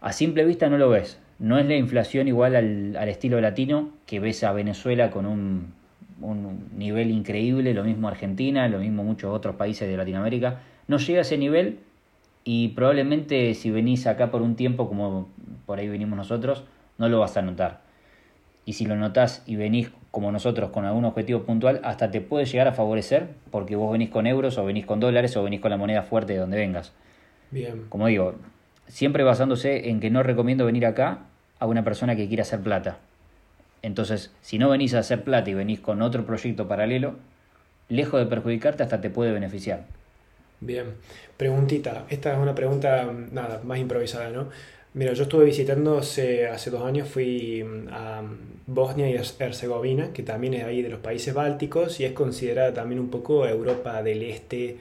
[0.02, 1.20] A simple vista no lo ves.
[1.41, 5.73] No es la inflación igual al, estilo latino que ves a Venezuela con un,
[6.21, 10.60] un nivel increíble, lo mismo Argentina, lo mismo muchos otros países de Latinoamérica.
[10.88, 11.80] No llega a ese nivel
[12.43, 15.30] y probablemente si venís acá por un tiempo como
[15.65, 16.63] por ahí venimos nosotros,
[16.99, 17.82] no lo vas a notar.
[18.63, 22.45] Y si lo notás y venís como nosotros con algún objetivo puntual, hasta te puede
[22.45, 25.71] llegar a favorecer porque vos venís con euros o venís con dólares o venís con
[25.71, 26.93] la moneda fuerte de donde vengas.
[27.49, 27.86] Bien.
[27.89, 28.36] Como digo,
[28.86, 31.25] siempre basándose en que no recomiendo venir acá
[31.62, 32.97] a una persona que quiera hacer plata.
[33.84, 37.15] Entonces, si no venís a hacer plata y venís con otro proyecto paralelo,
[37.88, 39.86] lejos de perjudicarte, hasta te puede beneficiar.
[40.60, 40.95] Bien.
[41.38, 42.06] Preguntita.
[42.10, 44.50] Esta es una pregunta, nada, más improvisada, ¿no?
[44.95, 48.24] Mira, yo estuve visitando hace, dos años, fui mm, a
[48.65, 53.00] Bosnia y Herzegovina, que también es ahí de los países bálticos y es considerada también
[53.00, 54.78] un poco Europa del Este,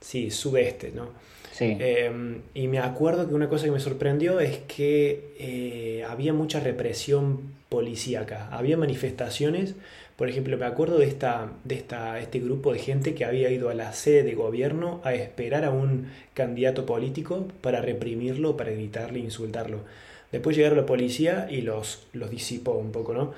[0.00, 1.08] sí, sudeste, ¿no?
[1.54, 1.76] Sí.
[1.78, 6.58] Em, y me acuerdo que una cosa que me sorprendió es que eh, había mucha
[6.58, 9.74] represión policíaca, había manifestaciones
[10.16, 13.68] por ejemplo, me acuerdo de, esta, de esta, este grupo de gente que había ido
[13.68, 19.18] a la sede de gobierno a esperar a un candidato político para reprimirlo, para gritarle,
[19.18, 19.80] insultarlo.
[20.30, 23.34] Después llegaron la policía y los, los disipó un poco, ¿no?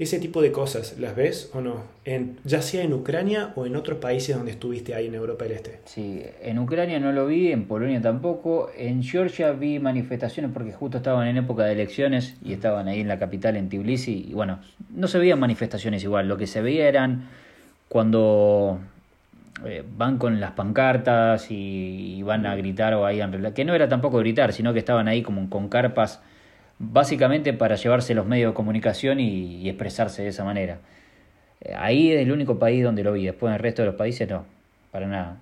[0.00, 1.82] Ese tipo de cosas, ¿las ves o no?
[2.06, 5.52] En, ya sea en Ucrania o en otros países donde estuviste ahí en Europa del
[5.52, 5.78] Este.
[5.84, 8.70] Sí, en Ucrania no lo vi, en Polonia tampoco.
[8.78, 13.08] En Georgia vi manifestaciones porque justo estaban en época de elecciones y estaban ahí en
[13.08, 14.28] la capital, en Tbilisi.
[14.30, 16.28] Y bueno, no se veían manifestaciones igual.
[16.28, 17.28] Lo que se veía eran
[17.90, 18.80] cuando
[19.66, 23.86] eh, van con las pancartas y, van a gritar o ahí en que no era
[23.86, 26.22] tampoco gritar, sino que estaban ahí como con carpas
[26.80, 30.78] básicamente para llevarse los medios de comunicación y, expresarse de esa manera.
[31.60, 33.94] Eh, ahí es el único país donde lo vi, después en el resto de los
[33.94, 34.44] países no,
[34.90, 35.36] para nada.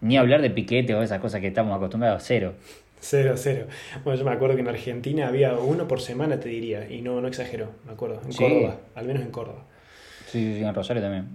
[0.00, 2.54] Ni hablar de piquete o esas cosas que estamos acostumbrados, cero.
[3.00, 3.66] Cero, cero.
[4.02, 7.20] Bueno, yo me acuerdo que en Argentina había uno por semana, te diría, y no,
[7.20, 9.62] no exagero, me acuerdo, en Córdoba, al menos en Córdoba.
[10.26, 11.28] Sí, sí, en Rosario también.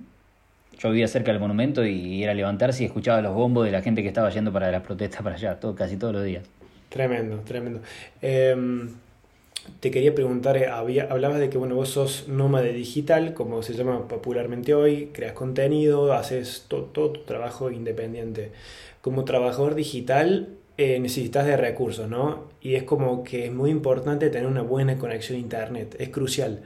[0.77, 4.01] Yo vivía cerca del monumento y era levantarse y escuchaba los bombos de la gente
[4.01, 6.43] que estaba yendo para las protestas para allá, todo, casi todos los días.
[6.89, 7.81] Tremendo, tremendo.
[8.21, 8.89] Em,
[9.79, 13.73] te quería preguntar, eh, había, hablabas de que bueno, vos sos nómade digital, como se
[13.73, 18.51] llama popularmente hoy, creas contenido, haces todo tu trabajo independiente.
[19.01, 22.45] Como trabajador digital eh, necesitas de recursos, ¿no?
[22.61, 26.61] Y es como que es muy importante tener una buena conexión a Internet, es crucial.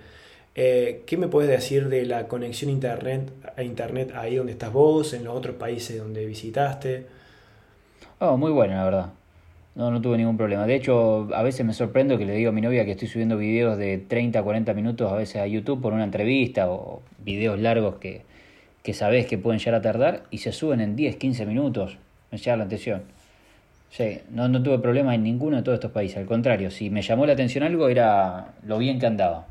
[0.56, 5.13] Eh, ¿Qué me puedes decir de la conexión internet, a Internet ahí donde estás vos,
[5.13, 7.08] en los otros países donde visitaste?
[8.20, 9.13] Oh, muy bueno, la verdad.
[9.75, 10.67] No, no tuve ningún problema.
[10.67, 13.38] De hecho, a veces me sorprendo que le digo a mi novia que estoy subiendo
[13.38, 17.59] videos de 30 a 40 minutos a veces a YouTube por una entrevista o videos
[17.59, 18.21] largos que,
[18.83, 21.97] que sabes que pueden llegar a tardar y se suben en 10, 15 minutos.
[22.31, 23.03] Me llama la atención.
[23.89, 26.17] Sí, no, no tuve problema en ninguno de todos estos países.
[26.17, 29.47] Al contrario, si me llamó la atención algo era lo bien que andaba.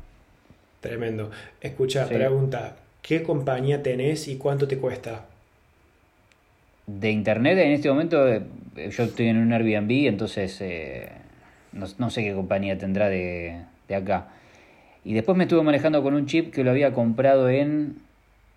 [0.79, 1.31] Tremendo.
[1.61, 5.25] Escucha, pregunta, ¿qué compañía tenés y cuánto te cuesta?
[6.87, 8.41] De internet en este momento eh,
[8.75, 11.09] yo estoy en un Airbnb, entonces eh,
[11.71, 14.27] no, sé qué compañía tendrá de, de, acá.
[15.03, 17.97] Y después me estuve manejando con un chip que lo había comprado en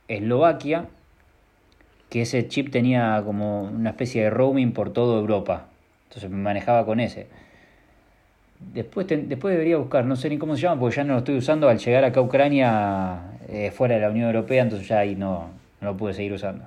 [0.09, 0.87] Eslovaquia,
[2.09, 5.67] que ese chip tenía como una especie de roaming por toda Europa.
[6.09, 7.27] Entonces me manejaba con ese.
[8.73, 11.37] Después, después debería buscar, no sé ni cómo se llama, porque ya no lo estoy
[11.37, 15.15] usando al llegar acá a Ucrania eh, fuera de la Unión Europea, entonces ya ahí
[15.15, 16.65] no, no lo pude seguir usando.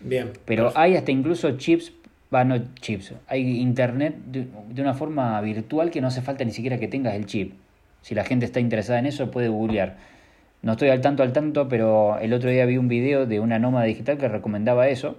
[0.00, 0.32] Bien.
[0.44, 1.92] Pero hay hasta incluso chips,
[2.32, 4.46] va, no chips, hay internet de,
[4.80, 7.54] una forma virtual que no hace falta ni siquiera que tengas el chip.
[8.02, 9.96] Si la gente está interesada en eso, puede googlear.
[10.62, 13.58] No estoy al tanto al tanto, pero el otro día vi un video de una
[13.58, 15.16] nómada digital que recomendaba eso.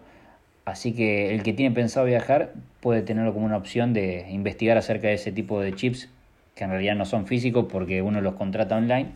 [0.65, 5.07] Así que el que tiene pensado viajar puede tenerlo como una opción de investigar acerca
[5.07, 6.09] de ese tipo de chips,
[6.55, 9.09] que en realidad no son físicos porque uno los contrata online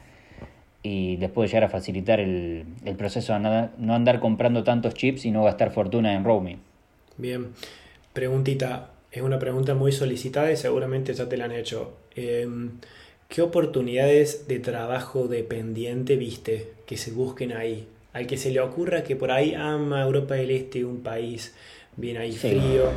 [0.84, 5.26] y les puede llegar a facilitar el, el proceso de no andar comprando tantos chips
[5.26, 6.60] y no gastar fortuna en roaming.
[7.18, 7.48] Bien,
[8.12, 11.94] preguntita, es una pregunta muy solicitada y seguramente ya te la han hecho.
[12.16, 12.72] Em,
[13.30, 17.88] ¿Qué oportunidades de trabajo dependiente viste que se busquen ahí?
[18.12, 21.56] Al que se le ocurra que por ahí ama Europa del Este, un país
[21.96, 22.92] bien ahí frío.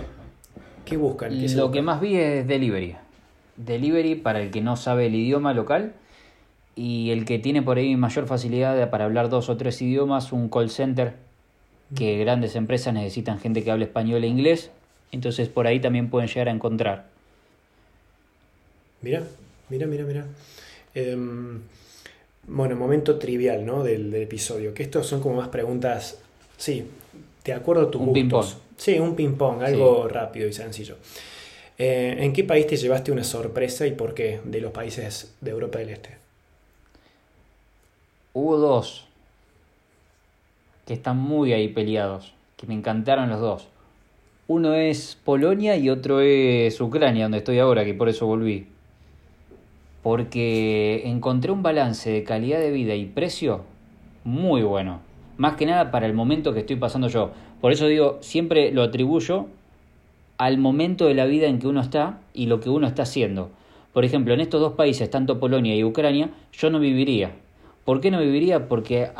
[0.84, 1.32] ¿Qué buscan?
[1.56, 2.96] Lo que más vi es delivery.
[3.56, 5.94] Delivery para el que no sabe el idioma local
[6.76, 10.50] y el que tiene por ahí mayor facilidad para hablar dos o tres idiomas, un
[10.50, 11.14] call center,
[11.96, 14.70] que grandes empresas necesitan gente que hable español e inglés,
[15.10, 17.06] entonces por ahí también pueden llegar a encontrar.
[19.00, 19.22] Mira,
[19.70, 20.26] mira, mira, mira.
[20.94, 21.60] Em,
[22.46, 23.82] bueno, momento trivial, ¿no?
[23.82, 26.18] Del, episodio, que estos son como más preguntas,
[26.58, 26.84] sí,
[27.44, 28.30] de acuerdo a tus un.
[28.76, 30.96] Sí, un ping-pong, algo rápido y sencillo.
[31.78, 35.50] Eh, ¿En qué país te llevaste una sorpresa y por qué de los países de
[35.50, 36.25] Europa del Este?
[38.38, 39.06] Hubo dos
[40.86, 43.68] que están muy ahí peleados, que me encantaron los dos.
[44.46, 48.66] Uno es Polonia y otro es Ucrania, donde estoy ahora, que por eso volví.
[50.02, 53.62] Porque encontré un balance de calidad de vida y precio
[54.22, 55.00] muy bueno.
[55.38, 57.30] Más que nada para el momento que estoy pasando yo.
[57.62, 59.46] Por eso digo, siempre lo atribuyo
[60.36, 63.48] al momento de la vida en que uno está y lo que uno está haciendo.
[63.94, 67.32] Por ejemplo, en estos dos países, tanto Polonia y Ucrania, yo no viviría
[67.86, 68.66] ¿Por qué no viviría?
[68.66, 69.10] Porque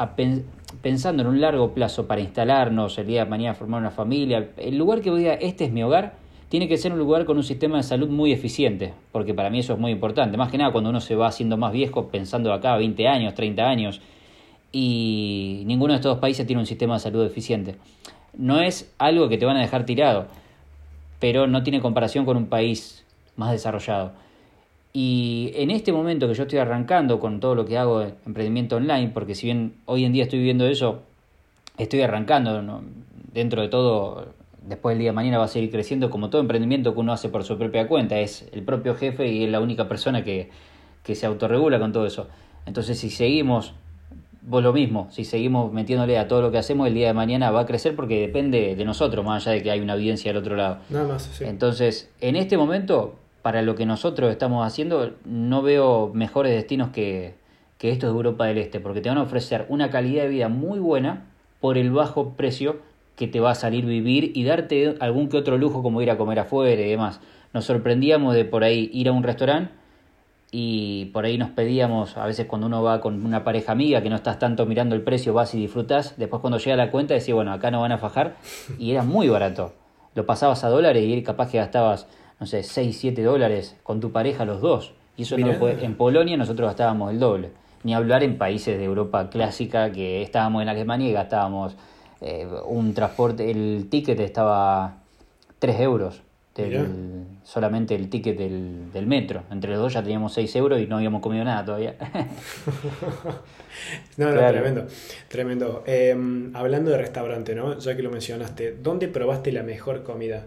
[0.83, 4.76] pensando en un largo plazo para instalarnos, el día de mañana formar una familia, el
[4.76, 6.14] lugar que diga, este es mi hogar,
[6.48, 9.61] tiene que ser un lugar con un sistema de salud muy eficiente, porque para mí
[9.61, 10.37] eso es muy importante.
[10.37, 13.62] Más que nada cuando uno se va haciendo más viejo, pensando acá 20 años, 30
[13.62, 14.00] años,
[14.72, 17.76] y ninguno de estos dos países tiene un sistema de salud eficiente.
[18.37, 20.26] No es algo que te van a dejar tirado,
[21.20, 24.26] pero no tiene comparación con un país más desarrollado.
[24.98, 28.76] Y en este momento que yo estoy arrancando con todo lo que hago de emprendimiento
[28.76, 31.02] online, porque si bien hoy en día estoy viviendo eso,
[31.76, 32.80] estoy arrancando
[33.35, 34.28] dentro de todo
[34.62, 37.28] después el día de mañana va a seguir creciendo como todo emprendimiento que uno hace
[37.28, 38.18] por su propia cuenta.
[38.18, 40.48] Es el propio jefe y es la única persona que,
[41.02, 42.28] que se autorregula con todo eso.
[42.64, 43.74] Entonces si seguimos,
[44.40, 47.50] vos lo mismo, si seguimos metiéndole a todo lo que hacemos, el día de mañana
[47.50, 50.38] va a crecer porque depende de nosotros, más allá de que hay una audiencia al
[50.38, 50.78] otro lado.
[50.88, 51.44] Nada más, sí.
[51.44, 57.37] Entonces, en este momento, para lo que nosotros estamos haciendo, no veo mejores destinos que,
[57.78, 60.48] que estos de Europa del Este, porque te van a ofrecer una calidad de vida
[60.48, 61.26] muy buena
[61.61, 62.78] por el bajo precio
[63.14, 66.18] que te va a salir vivir y darte algún que otro lujo como ir a
[66.18, 67.20] comer afuera y demás.
[67.52, 69.70] Nos sorprendíamos de por ahí ir a un restaurante
[70.50, 74.11] y por ahí nos pedíamos, a veces cuando uno va con una pareja amiga que
[74.11, 77.32] no estás tanto mirando el precio, vas y disfrutas, después cuando llega la cuenta decís,
[77.32, 78.35] bueno, acá no van a fajar
[78.76, 79.72] y era muy barato.
[80.16, 82.09] Lo pasabas a dólares y capaz que gastabas,
[82.40, 84.92] no sé, 6, 7 dólares con tu pareja los dos.
[85.16, 87.51] Y eso no puede, en Polonia nosotros gastábamos el doble.
[87.85, 91.77] Ni hablar en países de Europa clásica que estábamos en Alemania y gastábamos
[92.20, 94.99] eh, un transporte, el ticket estaba
[95.59, 96.22] 3 euros
[97.44, 99.44] solamente el ticket del, del, metro.
[99.51, 101.96] Entre los dos ya teníamos 6 euros y no habíamos comido nada todavía.
[104.16, 104.87] no, no, tremendo.
[105.29, 105.85] Tremendo.
[105.87, 107.79] Em, hablando de restaurante, ¿no?
[107.79, 110.46] Ya que lo mencionaste, ¿dónde probaste la mejor comida?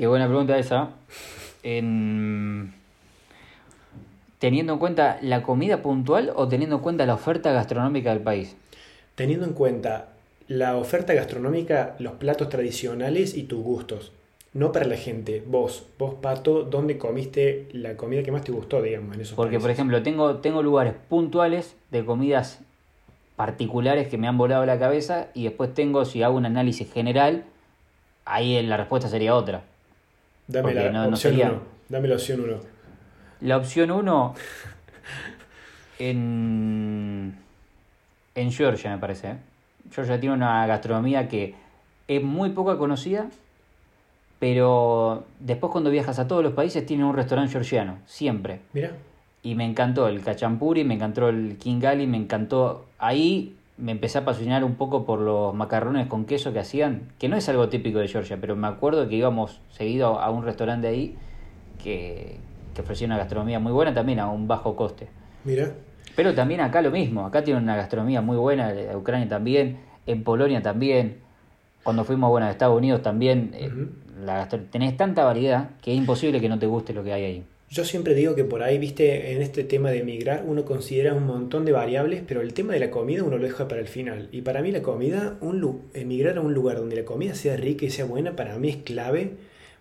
[0.00, 0.92] Qué buena pregunta esa.
[1.62, 2.72] En...
[4.38, 8.56] ¿Teniendo en cuenta la comida puntual o teniendo en cuenta la oferta gastronómica del país?
[9.14, 10.08] Teniendo en cuenta
[10.48, 14.12] la oferta gastronómica, los platos tradicionales y tus gustos.
[14.54, 18.80] No para la gente, vos, vos Pato, ¿dónde comiste la comida que más te gustó,
[18.80, 22.60] digamos, en esos Porque, por ejemplo, tengo, tengo lugares puntuales de comidas
[23.36, 27.44] particulares que me han volado la cabeza y después tengo, si hago un análisis general,
[28.24, 29.64] ahí la respuesta sería otra.
[30.50, 31.62] Dame la opción 1.
[31.88, 32.60] Dame la opción 1.
[33.40, 34.34] La opción 1
[35.98, 37.38] en,
[38.34, 39.28] en Georgia, me parece.
[39.28, 39.36] ¿eh?
[39.92, 41.54] Georgia tiene una gastronomía que
[42.06, 43.28] es muy poco conocida
[44.40, 48.60] pero después cuando viajas a todos los países tienen un restaurante georgiano, siempre.
[48.72, 48.92] Mira.
[49.42, 52.86] Y me encantó el cachampuri, me encantó el kingali, me encantó...
[52.98, 57.28] Ahí me empecé a apasionar un poco por los macarrones con queso que hacían, que
[57.28, 60.86] no es algo típico de Georgia, pero me acuerdo que íbamos seguido a un restaurante
[60.88, 61.16] ahí
[61.82, 62.36] que,
[62.74, 65.08] que ofrecía una gastronomía muy buena también a un bajo coste.
[65.44, 65.72] Mira.
[66.16, 70.24] Pero también acá lo mismo, acá tienen una gastronomía muy buena, en Ucrania también, en
[70.24, 71.18] Polonia también,
[71.82, 73.70] cuando fuimos bueno, a Estados Unidos también, eh,
[74.70, 77.44] tenés tanta variedad que es imposible que no te guste lo que hay ahí.
[77.72, 81.24] Yo siempre digo que por ahí, viste, en este tema de emigrar, uno considera un
[81.24, 84.28] montón de variables, pero el tema de la comida uno lo deja para el final.
[84.32, 87.86] Y para mí la comida, un, emigrar a un lugar donde la comida sea rica
[87.86, 89.34] y sea buena, para mí es clave,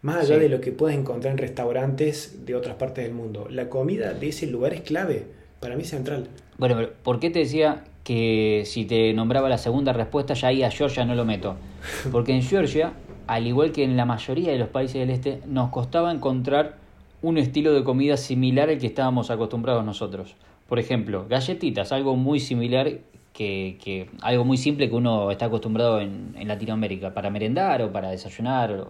[0.04, 3.48] más allá de lo que puedas encontrar en restaurantes de otras partes del mundo.
[3.50, 5.26] La comida de ese lugar es clave,
[5.60, 6.28] para mí central.
[6.60, 10.62] Bueno, pero ¿por qué te decía que si te nombraba la segunda respuesta, ya ahí
[10.62, 11.56] a Georgia no lo meto?
[12.12, 12.94] Porque en Georgia
[13.30, 16.78] al igual que en la mayoría de los países del este, nos costaba encontrar
[17.22, 20.36] un estilo de comida similar al que estábamos acostumbrados nosotros.
[20.68, 23.00] Por ejemplo, galletitas, algo muy similar
[23.34, 28.86] que, algo muy simple que uno está acostumbrado en, Latinoamérica para merendar o para desayunar.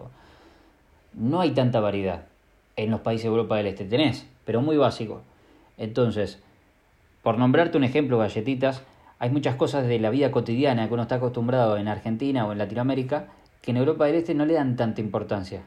[1.14, 2.26] No hay tanta variedad
[2.76, 3.84] en los países de Europa del Este.
[3.84, 5.22] Tenés, pero muy básico.
[5.78, 6.40] Entonces,
[7.22, 8.82] por nombrarte un ejemplo, galletitas,
[9.18, 12.58] hay muchas cosas de la vida cotidiana que uno está acostumbrado en Argentina o en
[12.58, 13.28] Latinoamérica
[13.62, 15.62] que en Europa del Este no le dan tanta importancia.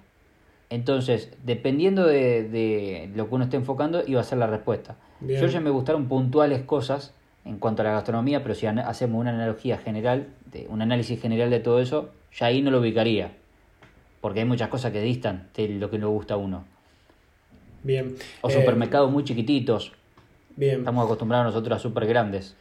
[0.74, 4.96] Entonces, dependiendo de, lo que uno esté enfocando, iba a ser la respuesta.
[5.22, 7.14] Yo ya me gustaron puntuales cosas
[7.46, 11.52] en cuanto a la gastronomía, pero si hacemos una analogía general, de, un análisis general
[11.52, 13.34] de todo eso, ya ahí no lo ubicaría.
[14.20, 16.66] Porque hay muchas cosas que distan de lo que nos gusta a uno.
[17.84, 18.16] Bien.
[18.42, 19.92] O supermercados muy chiquititos.
[20.56, 20.80] Bien.
[20.80, 22.56] Estamos acostumbrados nosotros a super grandes.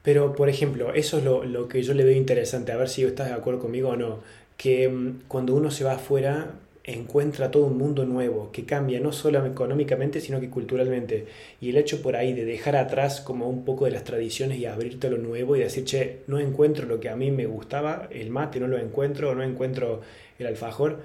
[0.00, 3.28] Pero, por ejemplo, eso es lo, que yo le veo interesante, a ver si estás
[3.28, 4.20] de acuerdo conmigo o no,
[4.56, 9.12] que mm, cuando uno se va afuera encuentra todo un mundo nuevo que cambia no
[9.12, 11.26] solo económicamente sino que culturalmente.
[11.60, 14.66] Y el hecho por ahí de dejar atrás como un poco de las tradiciones y
[14.66, 18.08] abrirte a lo nuevo y decir che no encuentro lo que a mí me gustaba
[18.10, 20.00] el mate no lo encuentro no encuentro
[20.38, 21.00] el alfajor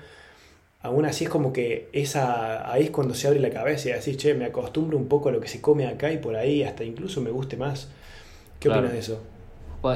[0.81, 4.17] aún así es como que esa ahí es cuando se abre la cabeza y decir
[4.17, 6.83] che me acostumbro un poco a lo que se come acá y por ahí hasta
[6.83, 7.89] incluso me guste más
[8.59, 9.21] ¿Qué opinas de eso?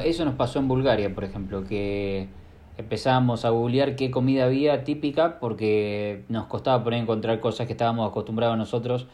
[0.04, 2.28] eso nos pasó en Bulgaria, por ejemplo, que
[2.78, 8.08] empezamos a googlear qué comida había típica porque nos costaba por encontrar cosas que estábamos
[8.08, 9.06] acostumbrados nosotros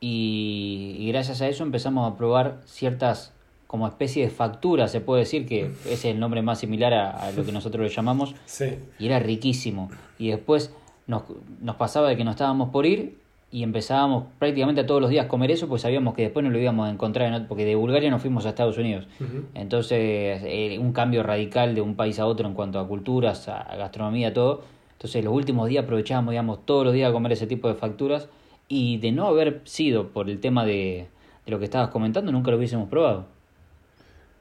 [0.00, 3.32] y, gracias a eso empezamos a probar ciertas
[3.66, 7.30] como especie de facturas, se puede decir que ese es el nombre más similar a,
[7.32, 8.78] lo que nosotros le llamamos, sí.
[8.98, 9.90] y era riquísimo.
[10.18, 10.74] Y después
[11.06, 11.22] nos,
[11.60, 13.19] nos pasaba de que nos estábamos por ir
[13.52, 16.50] y empezábamos prácticamente a todos los días a comer eso, pues sabíamos que después no
[16.50, 19.08] lo íbamos a encontrar, en, porque de Bulgaria nos fuimos a Estados Unidos.
[19.54, 23.74] Entonces, eh, un cambio radical de un país a otro en cuanto a culturas, a
[23.76, 24.62] gastronomía, todo.
[24.92, 28.28] Entonces, los últimos días aprovechábamos, digamos, todos los días a comer ese tipo de facturas
[28.68, 31.08] y de no haber sido por el tema de,
[31.44, 33.26] de lo que estabas comentando, nunca lo hubiésemos probado.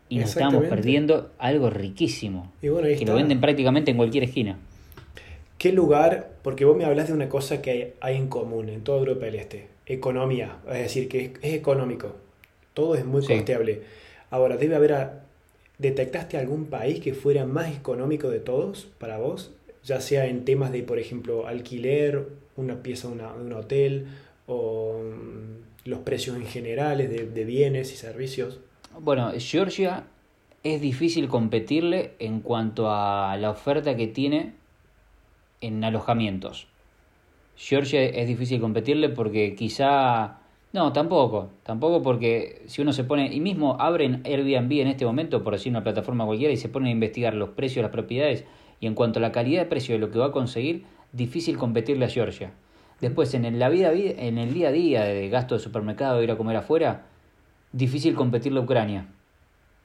[0.07, 4.57] Y nos estábamos perdiendo algo riquísimo, y bueno, que lo venden prácticamente en cualquier esquina.
[5.59, 6.31] ¿Qué lugar?
[6.41, 9.35] Porque vos me hablas de una cosa que hay, en común en toda Europa del
[9.35, 12.15] Este, economía, es decir, que es, económico,
[12.73, 13.81] todo es muy costeable.
[14.29, 15.09] Ahora, debe haber,
[15.77, 19.51] ¿detectaste algún país que fuera más económico de todos para vos?
[19.83, 24.07] Ya sea en temas de, por ejemplo, alquiler, una pieza de, un hotel,
[24.47, 28.61] o mm, los precios en generales de, de bienes y servicios.
[28.97, 30.05] Bueno, Georgia
[30.63, 34.58] es difícil competirle en cuanto a la oferta que tiene
[35.61, 36.67] en alojamientos.
[37.55, 40.37] Georgia es difícil competirle porque quizá...
[40.71, 45.43] No, tampoco, tampoco porque si uno se pone, y mismo abren Airbnb en este momento,
[45.43, 48.45] por decir una plataforma cualquiera, y se ponen a investigar los precios de las propiedades,
[48.79, 51.57] y en cuanto a la calidad de precio de lo que va a conseguir, difícil
[51.57, 52.53] competirle a Georgia.
[53.01, 56.37] Después, en la vida, en el día a día de gasto de supermercado, ir a
[56.37, 57.05] comer afuera,
[57.71, 59.07] difícil competirle a Ucrania.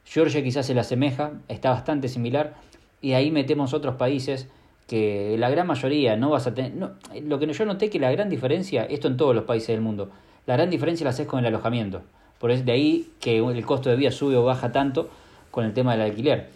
[0.04, 2.56] Georgia quizás se le asemeja, está bastante similar,
[3.00, 4.48] y ahí metemos otros países
[4.87, 6.74] que la gran mayoría no vas a tener...
[6.74, 9.80] No, lo que yo noté que la gran diferencia, esto en todos los países del
[9.80, 10.11] mundo,
[10.47, 12.03] la gran diferencia la haces con el alojamiento.
[12.39, 15.09] Por eso de ahí que el costo de vida sube o baja tanto
[15.51, 16.51] con el tema del alquiler.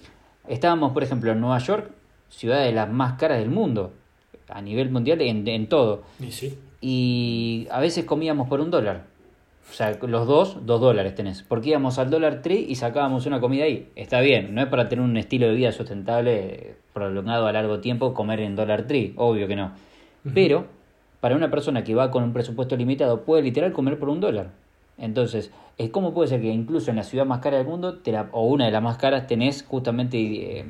[0.47, 1.91] Estábamos, por ejemplo, en Nueva York,
[2.29, 3.93] ciudad de las más caras del mundo,
[4.49, 6.03] a nivel mundial en, en todo.
[6.21, 6.59] Y, sí.
[6.81, 9.05] y a veces comíamos por un dólar.
[9.71, 11.43] O sea, los dos, dos dólares tenés.
[11.43, 13.89] Porque íbamos al dólar tree y sacábamos una comida ahí.
[13.97, 18.15] Está bien, no es para tener un estilo de vida sustentable prolongado a largo tiempo
[18.15, 19.73] comer en dólar tree, obvio que no.
[20.35, 20.67] Pero
[21.21, 24.51] para una persona que va con un presupuesto limitado puede literal comer por un dólar.
[24.97, 25.53] Entonces,
[25.93, 28.01] ¿cómo puede ser que incluso en la ciudad más cara del mundo,
[28.33, 30.65] o una de las más caras, tenés justamente eh,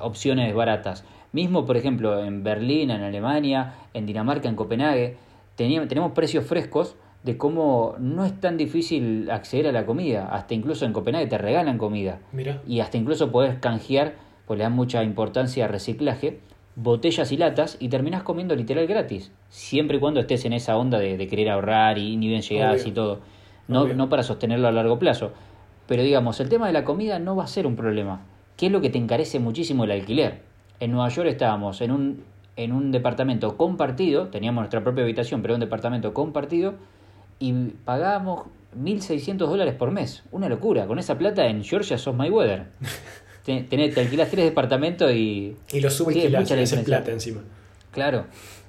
[0.00, 1.04] opciones baratas?
[1.32, 5.16] Mismo, por ejemplo, en Berlín, en Alemania, en Dinamarca, en Copenhague,
[5.56, 10.28] tenemos precios frescos de cómo no es tan difícil acceder a la comida.
[10.32, 12.18] Hasta incluso en Copenhague te regalan comida.
[12.66, 14.14] Y hasta incluso puedes canjear,
[14.46, 16.40] pues le dan mucha importancia al reciclaje,
[16.74, 19.30] botellas y latas y terminás comiendo literal gratis.
[19.48, 22.92] Siempre y cuando estés en esa onda de, querer ahorrar y ni bien llegás y
[22.92, 23.20] todo.
[23.68, 25.32] No, no para sostenerlo a largo plazo.
[25.86, 28.22] Pero digamos, el tema de la comida no va a ser un problema.
[28.56, 30.42] ¿Qué es lo que te encarece muchísimo el alquiler?
[30.80, 32.24] En Nueva York estábamos en un,
[32.56, 36.74] en un departamento compartido, teníamos nuestra propia habitación, pero un departamento compartido,
[37.38, 37.52] y
[37.84, 38.46] pagábamos
[38.78, 40.22] 1.600 dólares por mes.
[40.30, 40.86] Una locura.
[40.86, 42.66] Con esa plata en Georgia sos Mayweather.
[43.44, 45.56] te, te alquilás tres departamentos y...
[45.72, 46.42] Y lo subes y la
[46.84, 47.42] plata encima.
[47.90, 48.26] Claro.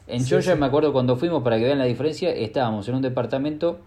[0.07, 3.79] En Georgia me acuerdo cuando fuimos, para que vean la diferencia, estábamos en un departamento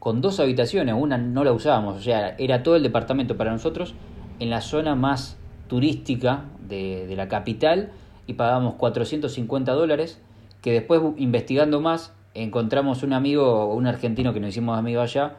[0.00, 0.94] con dos habitaciones.
[0.98, 1.96] Una no la usábamos.
[1.96, 3.94] O sea, era todo el departamento para nosotros
[4.40, 5.36] en la zona más
[5.68, 7.92] turística de, de la capital
[8.26, 10.20] y pagábamos 450 dólares
[10.60, 15.36] que después investigando más encontramos un amigo, un argentino que nos hicimos amigo allá,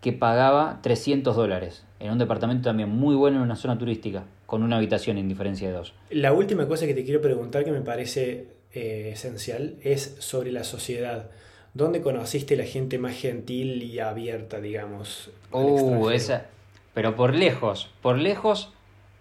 [0.00, 4.62] que pagaba 300 dólares en un departamento también muy bueno en una zona turística, con
[4.62, 5.94] una habitación en diferencia de dos.
[6.10, 10.64] La última cosa que te quiero preguntar que me parece eh, esencial es sobre la
[10.64, 11.30] sociedad.
[11.74, 15.30] ¿Dónde conociste la gente más gentil y abierta, digamos?
[15.52, 16.46] Uh, esa.
[16.94, 18.72] Pero por lejos, por lejos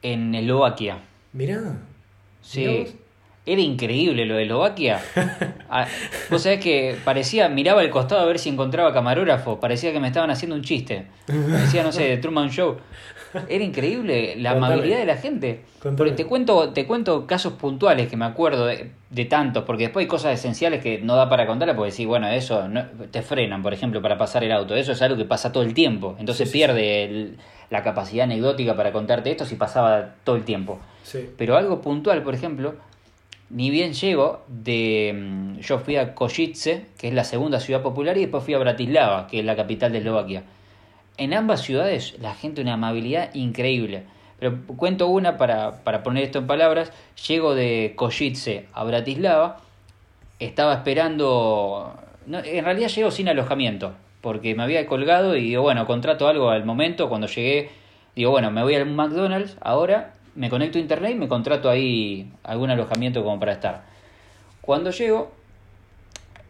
[0.02, 1.00] en Eslovaquia.
[1.34, 1.80] Mirá.
[2.42, 2.96] Sí.
[3.46, 5.02] Era increíble lo de Eslovaquia.
[5.68, 5.88] Ah,
[6.30, 10.08] vos sabés que parecía, miraba al costado a ver si encontraba camarógrafo, parecía que me
[10.08, 11.08] estaban haciendo un chiste.
[11.28, 12.78] Parecía, no sé, de Truman Show.
[13.50, 15.62] Era increíble la amabilidad de la gente.
[15.82, 20.08] Porque te cuento, te cuento casos puntuales que me acuerdo de, tantos, porque después hay
[20.08, 23.74] cosas esenciales que no da para contarle, porque sí, bueno, eso no, te frenan, por
[23.74, 24.76] ejemplo, para pasar el auto.
[24.76, 26.16] Eso es algo que pasa todo el tiempo.
[26.20, 27.34] Entonces pierde
[27.70, 30.80] la capacidad anecdótica para contarte esto si pasaba todo el tiempo.
[31.38, 32.76] Pero algo puntual, por ejemplo,
[33.50, 38.18] ni bien llego, de, mm, yo fui a Košice, que es la segunda ciudad popular,
[38.18, 40.44] y después fui a Bratislava, que es la capital de Eslovaquia.
[41.18, 44.04] En ambas ciudades la gente una amabilidad increíble.
[44.40, 46.92] Pero cuento una para, para poner esto en palabras.
[47.28, 49.62] Llego de Košice a Bratislava,
[50.40, 51.94] estaba esperando...
[52.28, 56.66] en realidad llego sin alojamiento, porque me había colgado y digo, bueno, contrato algo al
[56.66, 57.08] momento.
[57.08, 57.70] Cuando llegué,
[58.16, 62.32] digo, bueno, me voy al McDonald's ahora me conecto a internet y me contrato ahí
[62.44, 63.84] algún alojamiento como para estar.
[64.62, 65.32] Cuando llego,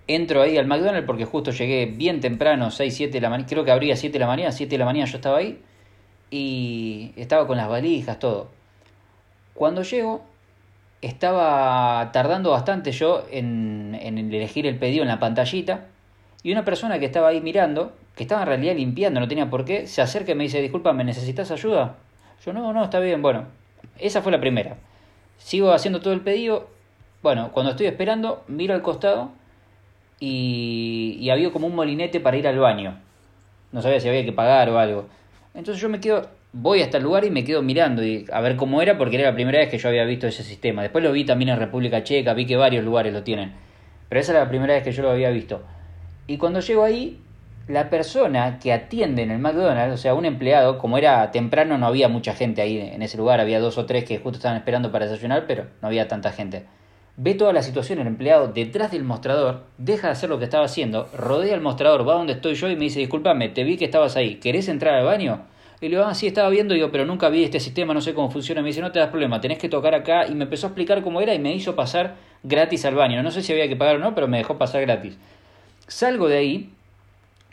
[0.08, 3.72] entro ahí al McDonald's porque justo llegué bien temprano, 6, 7 de la creo que
[3.72, 5.62] abría 7 de la mañana, 7 de la mañana yo estaba ahí
[6.32, 8.50] y estaba con las valijas, todo.
[9.54, 10.24] Cuando llego,
[11.02, 15.88] estaba tardando bastante yo en, en elegir el pedido en la pantallita
[16.44, 19.66] Y una persona que estaba ahí mirando, que estaba en realidad limpiando, no tenía por
[19.66, 21.98] qué, se acerca y me dice, disculpa, ¿me necesitas ayuda?
[22.46, 23.46] Yo, no, no, está bien, bueno.
[23.98, 24.78] Esa fue la primera.
[25.38, 26.70] Sigo haciendo todo el pedido.
[27.22, 29.32] Bueno, cuando estoy esperando, miro al costado
[30.20, 33.00] y, y había como un molinete para ir al baño.
[33.72, 35.08] No sabía si había que pagar o algo.
[35.54, 38.56] Entonces yo me quedo, voy hasta el lugar y me quedo mirando y a ver
[38.56, 40.82] cómo era porque era la primera vez que yo había visto ese sistema.
[40.82, 43.54] Después lo vi también en República Checa, vi que varios lugares lo tienen.
[44.08, 45.62] Pero esa era la primera vez que yo lo había visto.
[46.28, 47.20] Y cuando llego ahí,
[47.68, 51.88] la persona que atiende en el McDonald's, o sea, un empleado, como era temprano, no
[51.88, 54.92] había mucha gente ahí en ese lugar, había dos o tres que justo estaban esperando
[54.92, 56.66] para desayunar, pero no había tanta gente.
[57.18, 60.66] Ve toda la situación el empleado detrás del mostrador, deja de hacer lo que estaba
[60.66, 63.86] haciendo, rodea el mostrador, va donde estoy yo y me dice, discúlpame, te vi que
[63.86, 65.46] estabas ahí, ¿querés entrar al baño?
[65.82, 68.14] Y le digo, ah, sí, estaba viendo, digo, pero nunca vi este sistema, no sé
[68.14, 68.62] cómo funciona.
[68.62, 70.26] Me dice, no te das problema, tenés que tocar acá.
[70.26, 73.22] Y me empezó a explicar cómo era y me hizo pasar gratis al baño.
[73.22, 75.18] No sé si había que pagar o no, pero me dejó pasar gratis.
[75.88, 76.74] Salgo de ahí,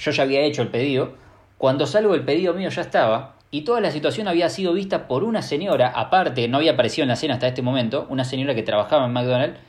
[0.02, 1.12] yo ya había hecho el pedido.
[1.58, 3.36] Cuando salgo, el pedido mío ya estaba.
[3.50, 7.10] Y toda la situación había sido vista por una señora, aparte, no había aparecido en
[7.10, 9.60] la cena hasta este momento, una señora que trabajaba en McDonald's,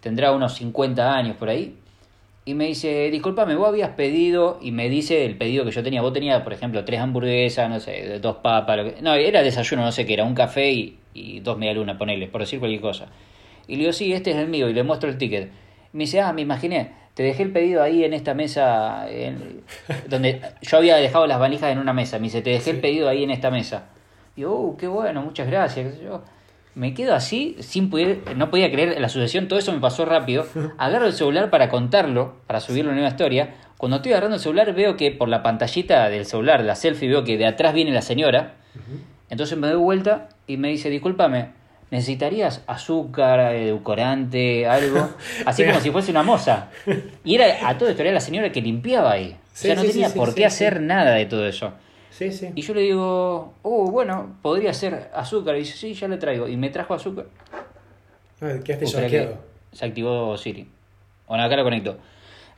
[0.00, 1.76] tendrá unos 50 años por ahí,
[2.46, 6.00] y me dice, discúlpame, vos habías pedido, y me dice el pedido que yo tenía,
[6.00, 10.06] vos tenías, por ejemplo, tres hamburguesas, no sé, dos papas, no, era desayuno, no sé
[10.06, 13.08] qué, era un café y, y dos medialunas, ponele, por decir cualquier cosa.
[13.68, 15.50] Y le digo, sí, este es el mío, y le muestro el ticket.
[15.92, 19.06] me dice, ah, me imaginé, te dejé el pedido ahí en esta mesa,
[20.06, 22.18] donde yo había dejado las valijas en una mesa.
[22.18, 23.84] Me dice, te dejé el pedido ahí en esta mesa.
[24.36, 25.98] Y yo, uh, qué bueno, muchas gracias.
[25.98, 26.22] Yo
[26.74, 30.44] me quedo así, sin poder, no podía creer la sucesión, todo eso me pasó rápido.
[30.76, 33.54] Agarro el celular para contarlo, para subirlo en una historia.
[33.78, 37.24] Cuando estoy agarrando el celular veo que por la pantallita del celular, la selfie, veo
[37.24, 38.56] que de atrás viene la señora.
[39.30, 41.48] Entonces me doy vuelta y me dice, discúlpame,
[41.90, 45.08] necesitarías azúcar, edulcorante, algo,
[45.46, 46.68] así como si fuese una moza.
[47.24, 49.36] Y era a todo esto era la señora que limpiaba ahí.
[49.40, 51.72] o sea, no tenía por qué hacer nada de todo eso.
[52.54, 55.56] Y yo le digo, oh, bueno, podría ser azúcar.
[55.56, 56.48] Y dice, sí, ya le traigo.
[56.48, 57.26] Y me trajo azúcar.
[58.40, 58.74] Ah, ¿Qué
[59.72, 60.66] Se activó Siri.
[61.28, 61.98] Bueno, acá lo conecto.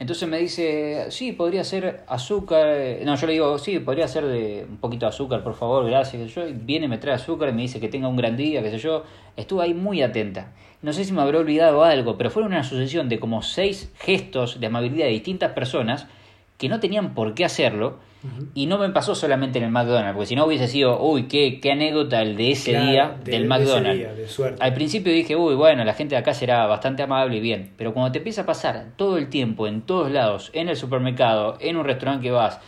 [0.00, 2.68] Entonces me dice, sí, podría ser azúcar.
[3.04, 6.32] No, yo le digo, sí, podría ser de un poquito de azúcar, por favor, gracias.
[6.32, 8.78] Yo, viene, me trae azúcar, y me dice que tenga un gran día, qué sé
[8.78, 9.02] yo.
[9.36, 10.52] Estuve ahí muy atenta.
[10.82, 14.60] No sé si me habré olvidado algo, pero fueron una sucesión de como seis gestos
[14.60, 16.06] de amabilidad de distintas personas
[16.58, 17.98] que no tenían por qué hacerlo
[18.54, 21.60] y no me pasó solamente en el McDonald's, porque si no hubiese sido, uy, qué,
[21.60, 24.40] qué anécdota el de ese día del McDonald's.
[24.58, 27.94] Al principio dije, uy, bueno, la gente de acá será bastante amable y bien, pero
[27.94, 31.76] cuando te empieza a pasar todo el tiempo, en todos lados, en el supermercado, en
[31.76, 32.58] un restaurante que vas,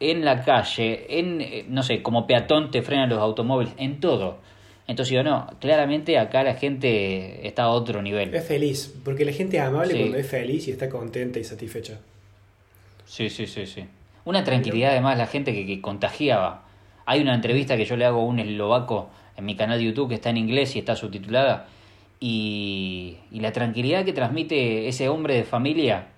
[0.00, 4.38] en la calle, en, eh, no sé, como peatón te frenan los automóviles, en todo.
[4.86, 8.34] Entonces yo no, claramente acá la gente está a otro nivel.
[8.34, 11.98] Es feliz, porque la gente es amable cuando es feliz y está contenta y satisfecha.
[13.04, 13.84] Sí, sí, sí, sí.
[14.28, 16.62] Una tranquilidad además la gente que, contagiaba.
[17.06, 19.08] Hay una entrevista que yo le hago a un eslovaco
[19.38, 21.66] en mi canal de YouTube que está en inglés y está subtitulada.
[22.20, 26.08] Y, la tranquilidad que transmite ese hombre de familia,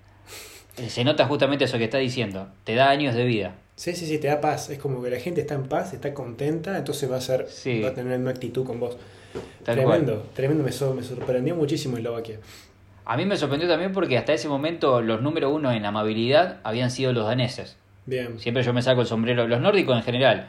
[0.76, 2.48] eh, se nota justamente eso que está diciendo.
[2.64, 3.54] Te da años de vida.
[3.76, 4.70] Sí, sí, sí, te da paz.
[4.70, 7.46] Es como que la gente está en paz, está contenta, entonces va a ser,
[7.84, 8.96] va a tener una actitud con vos.
[9.62, 12.40] tremendo, tremendo, me, me sorprendió muchísimo Eslovaquia.
[13.04, 16.90] A mí me sorprendió también porque hasta ese momento los número uno en amabilidad habían
[16.90, 17.76] sido los daneses.
[18.36, 19.46] Siempre yo me saco el sombrero.
[19.46, 20.48] Los nórdicos en general.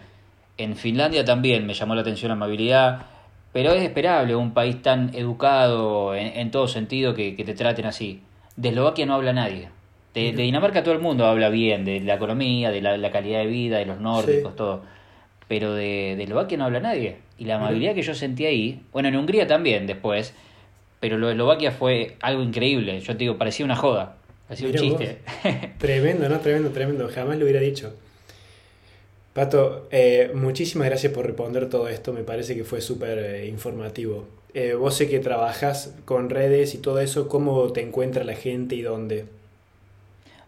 [0.58, 3.06] En Finlandia también me llamó la atención la amabilidad.
[3.54, 8.22] Pero es esperable un país tan educado en, todo sentido que, te traten así.
[8.56, 9.70] De Eslovaquia no habla nadie.
[10.14, 13.78] De, Dinamarca todo el mundo habla bien, de la economía, de la, calidad de vida,
[13.78, 14.84] de los nórdicos, todo.
[15.50, 17.18] Pero de, de, Eslovaquia no habla nadie.
[17.38, 20.34] Y la amabilidad que yo sentí ahí, bueno, en Hungría también después,
[21.02, 23.00] pero lo de Eslovaquia fue algo increíble.
[23.02, 24.18] Yo te digo, parecía una joda.
[24.52, 25.20] Así un chiste.
[25.78, 26.40] tremendo, ¿no?
[26.42, 27.08] Tremendo, tremendo.
[27.08, 27.94] Jamás lo hubiera dicho.
[29.34, 32.12] Pato, eh, muchísimas gracias por responder todo esto.
[32.12, 34.26] Me parece que fue súper eh, informativo.
[34.54, 37.30] Eh, vos sé que trabajas con redes y todo eso.
[37.30, 39.26] ¿Cómo te encuentra la gente y dónde?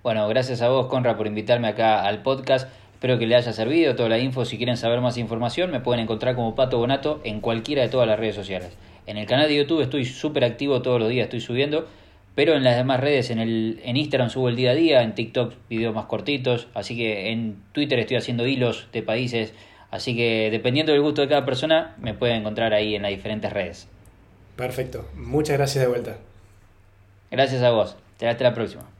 [0.03, 2.67] Bueno, gracias a vos, Conra, por invitarme acá al podcast.
[2.95, 4.43] Espero que le haya servido toda la info.
[4.43, 8.07] Si quieren saber más información, me pueden encontrar como Pato Bonato en cualquiera de todas
[8.07, 8.71] las redes sociales.
[9.05, 11.87] En el canal de YouTube estoy súper activo todos los días, estoy subiendo
[12.35, 15.13] pero en las demás redes, en, el, en Instagram subo el día a día, en
[15.13, 19.53] TikTok videos más cortitos, así que en Twitter estoy haciendo hilos de países,
[19.91, 23.51] así que dependiendo del gusto de cada persona, me pueden encontrar ahí en las diferentes
[23.53, 23.87] redes.
[24.55, 26.17] Perfecto, muchas gracias de vuelta.
[27.29, 28.92] Gracias a vos, hasta la próxima.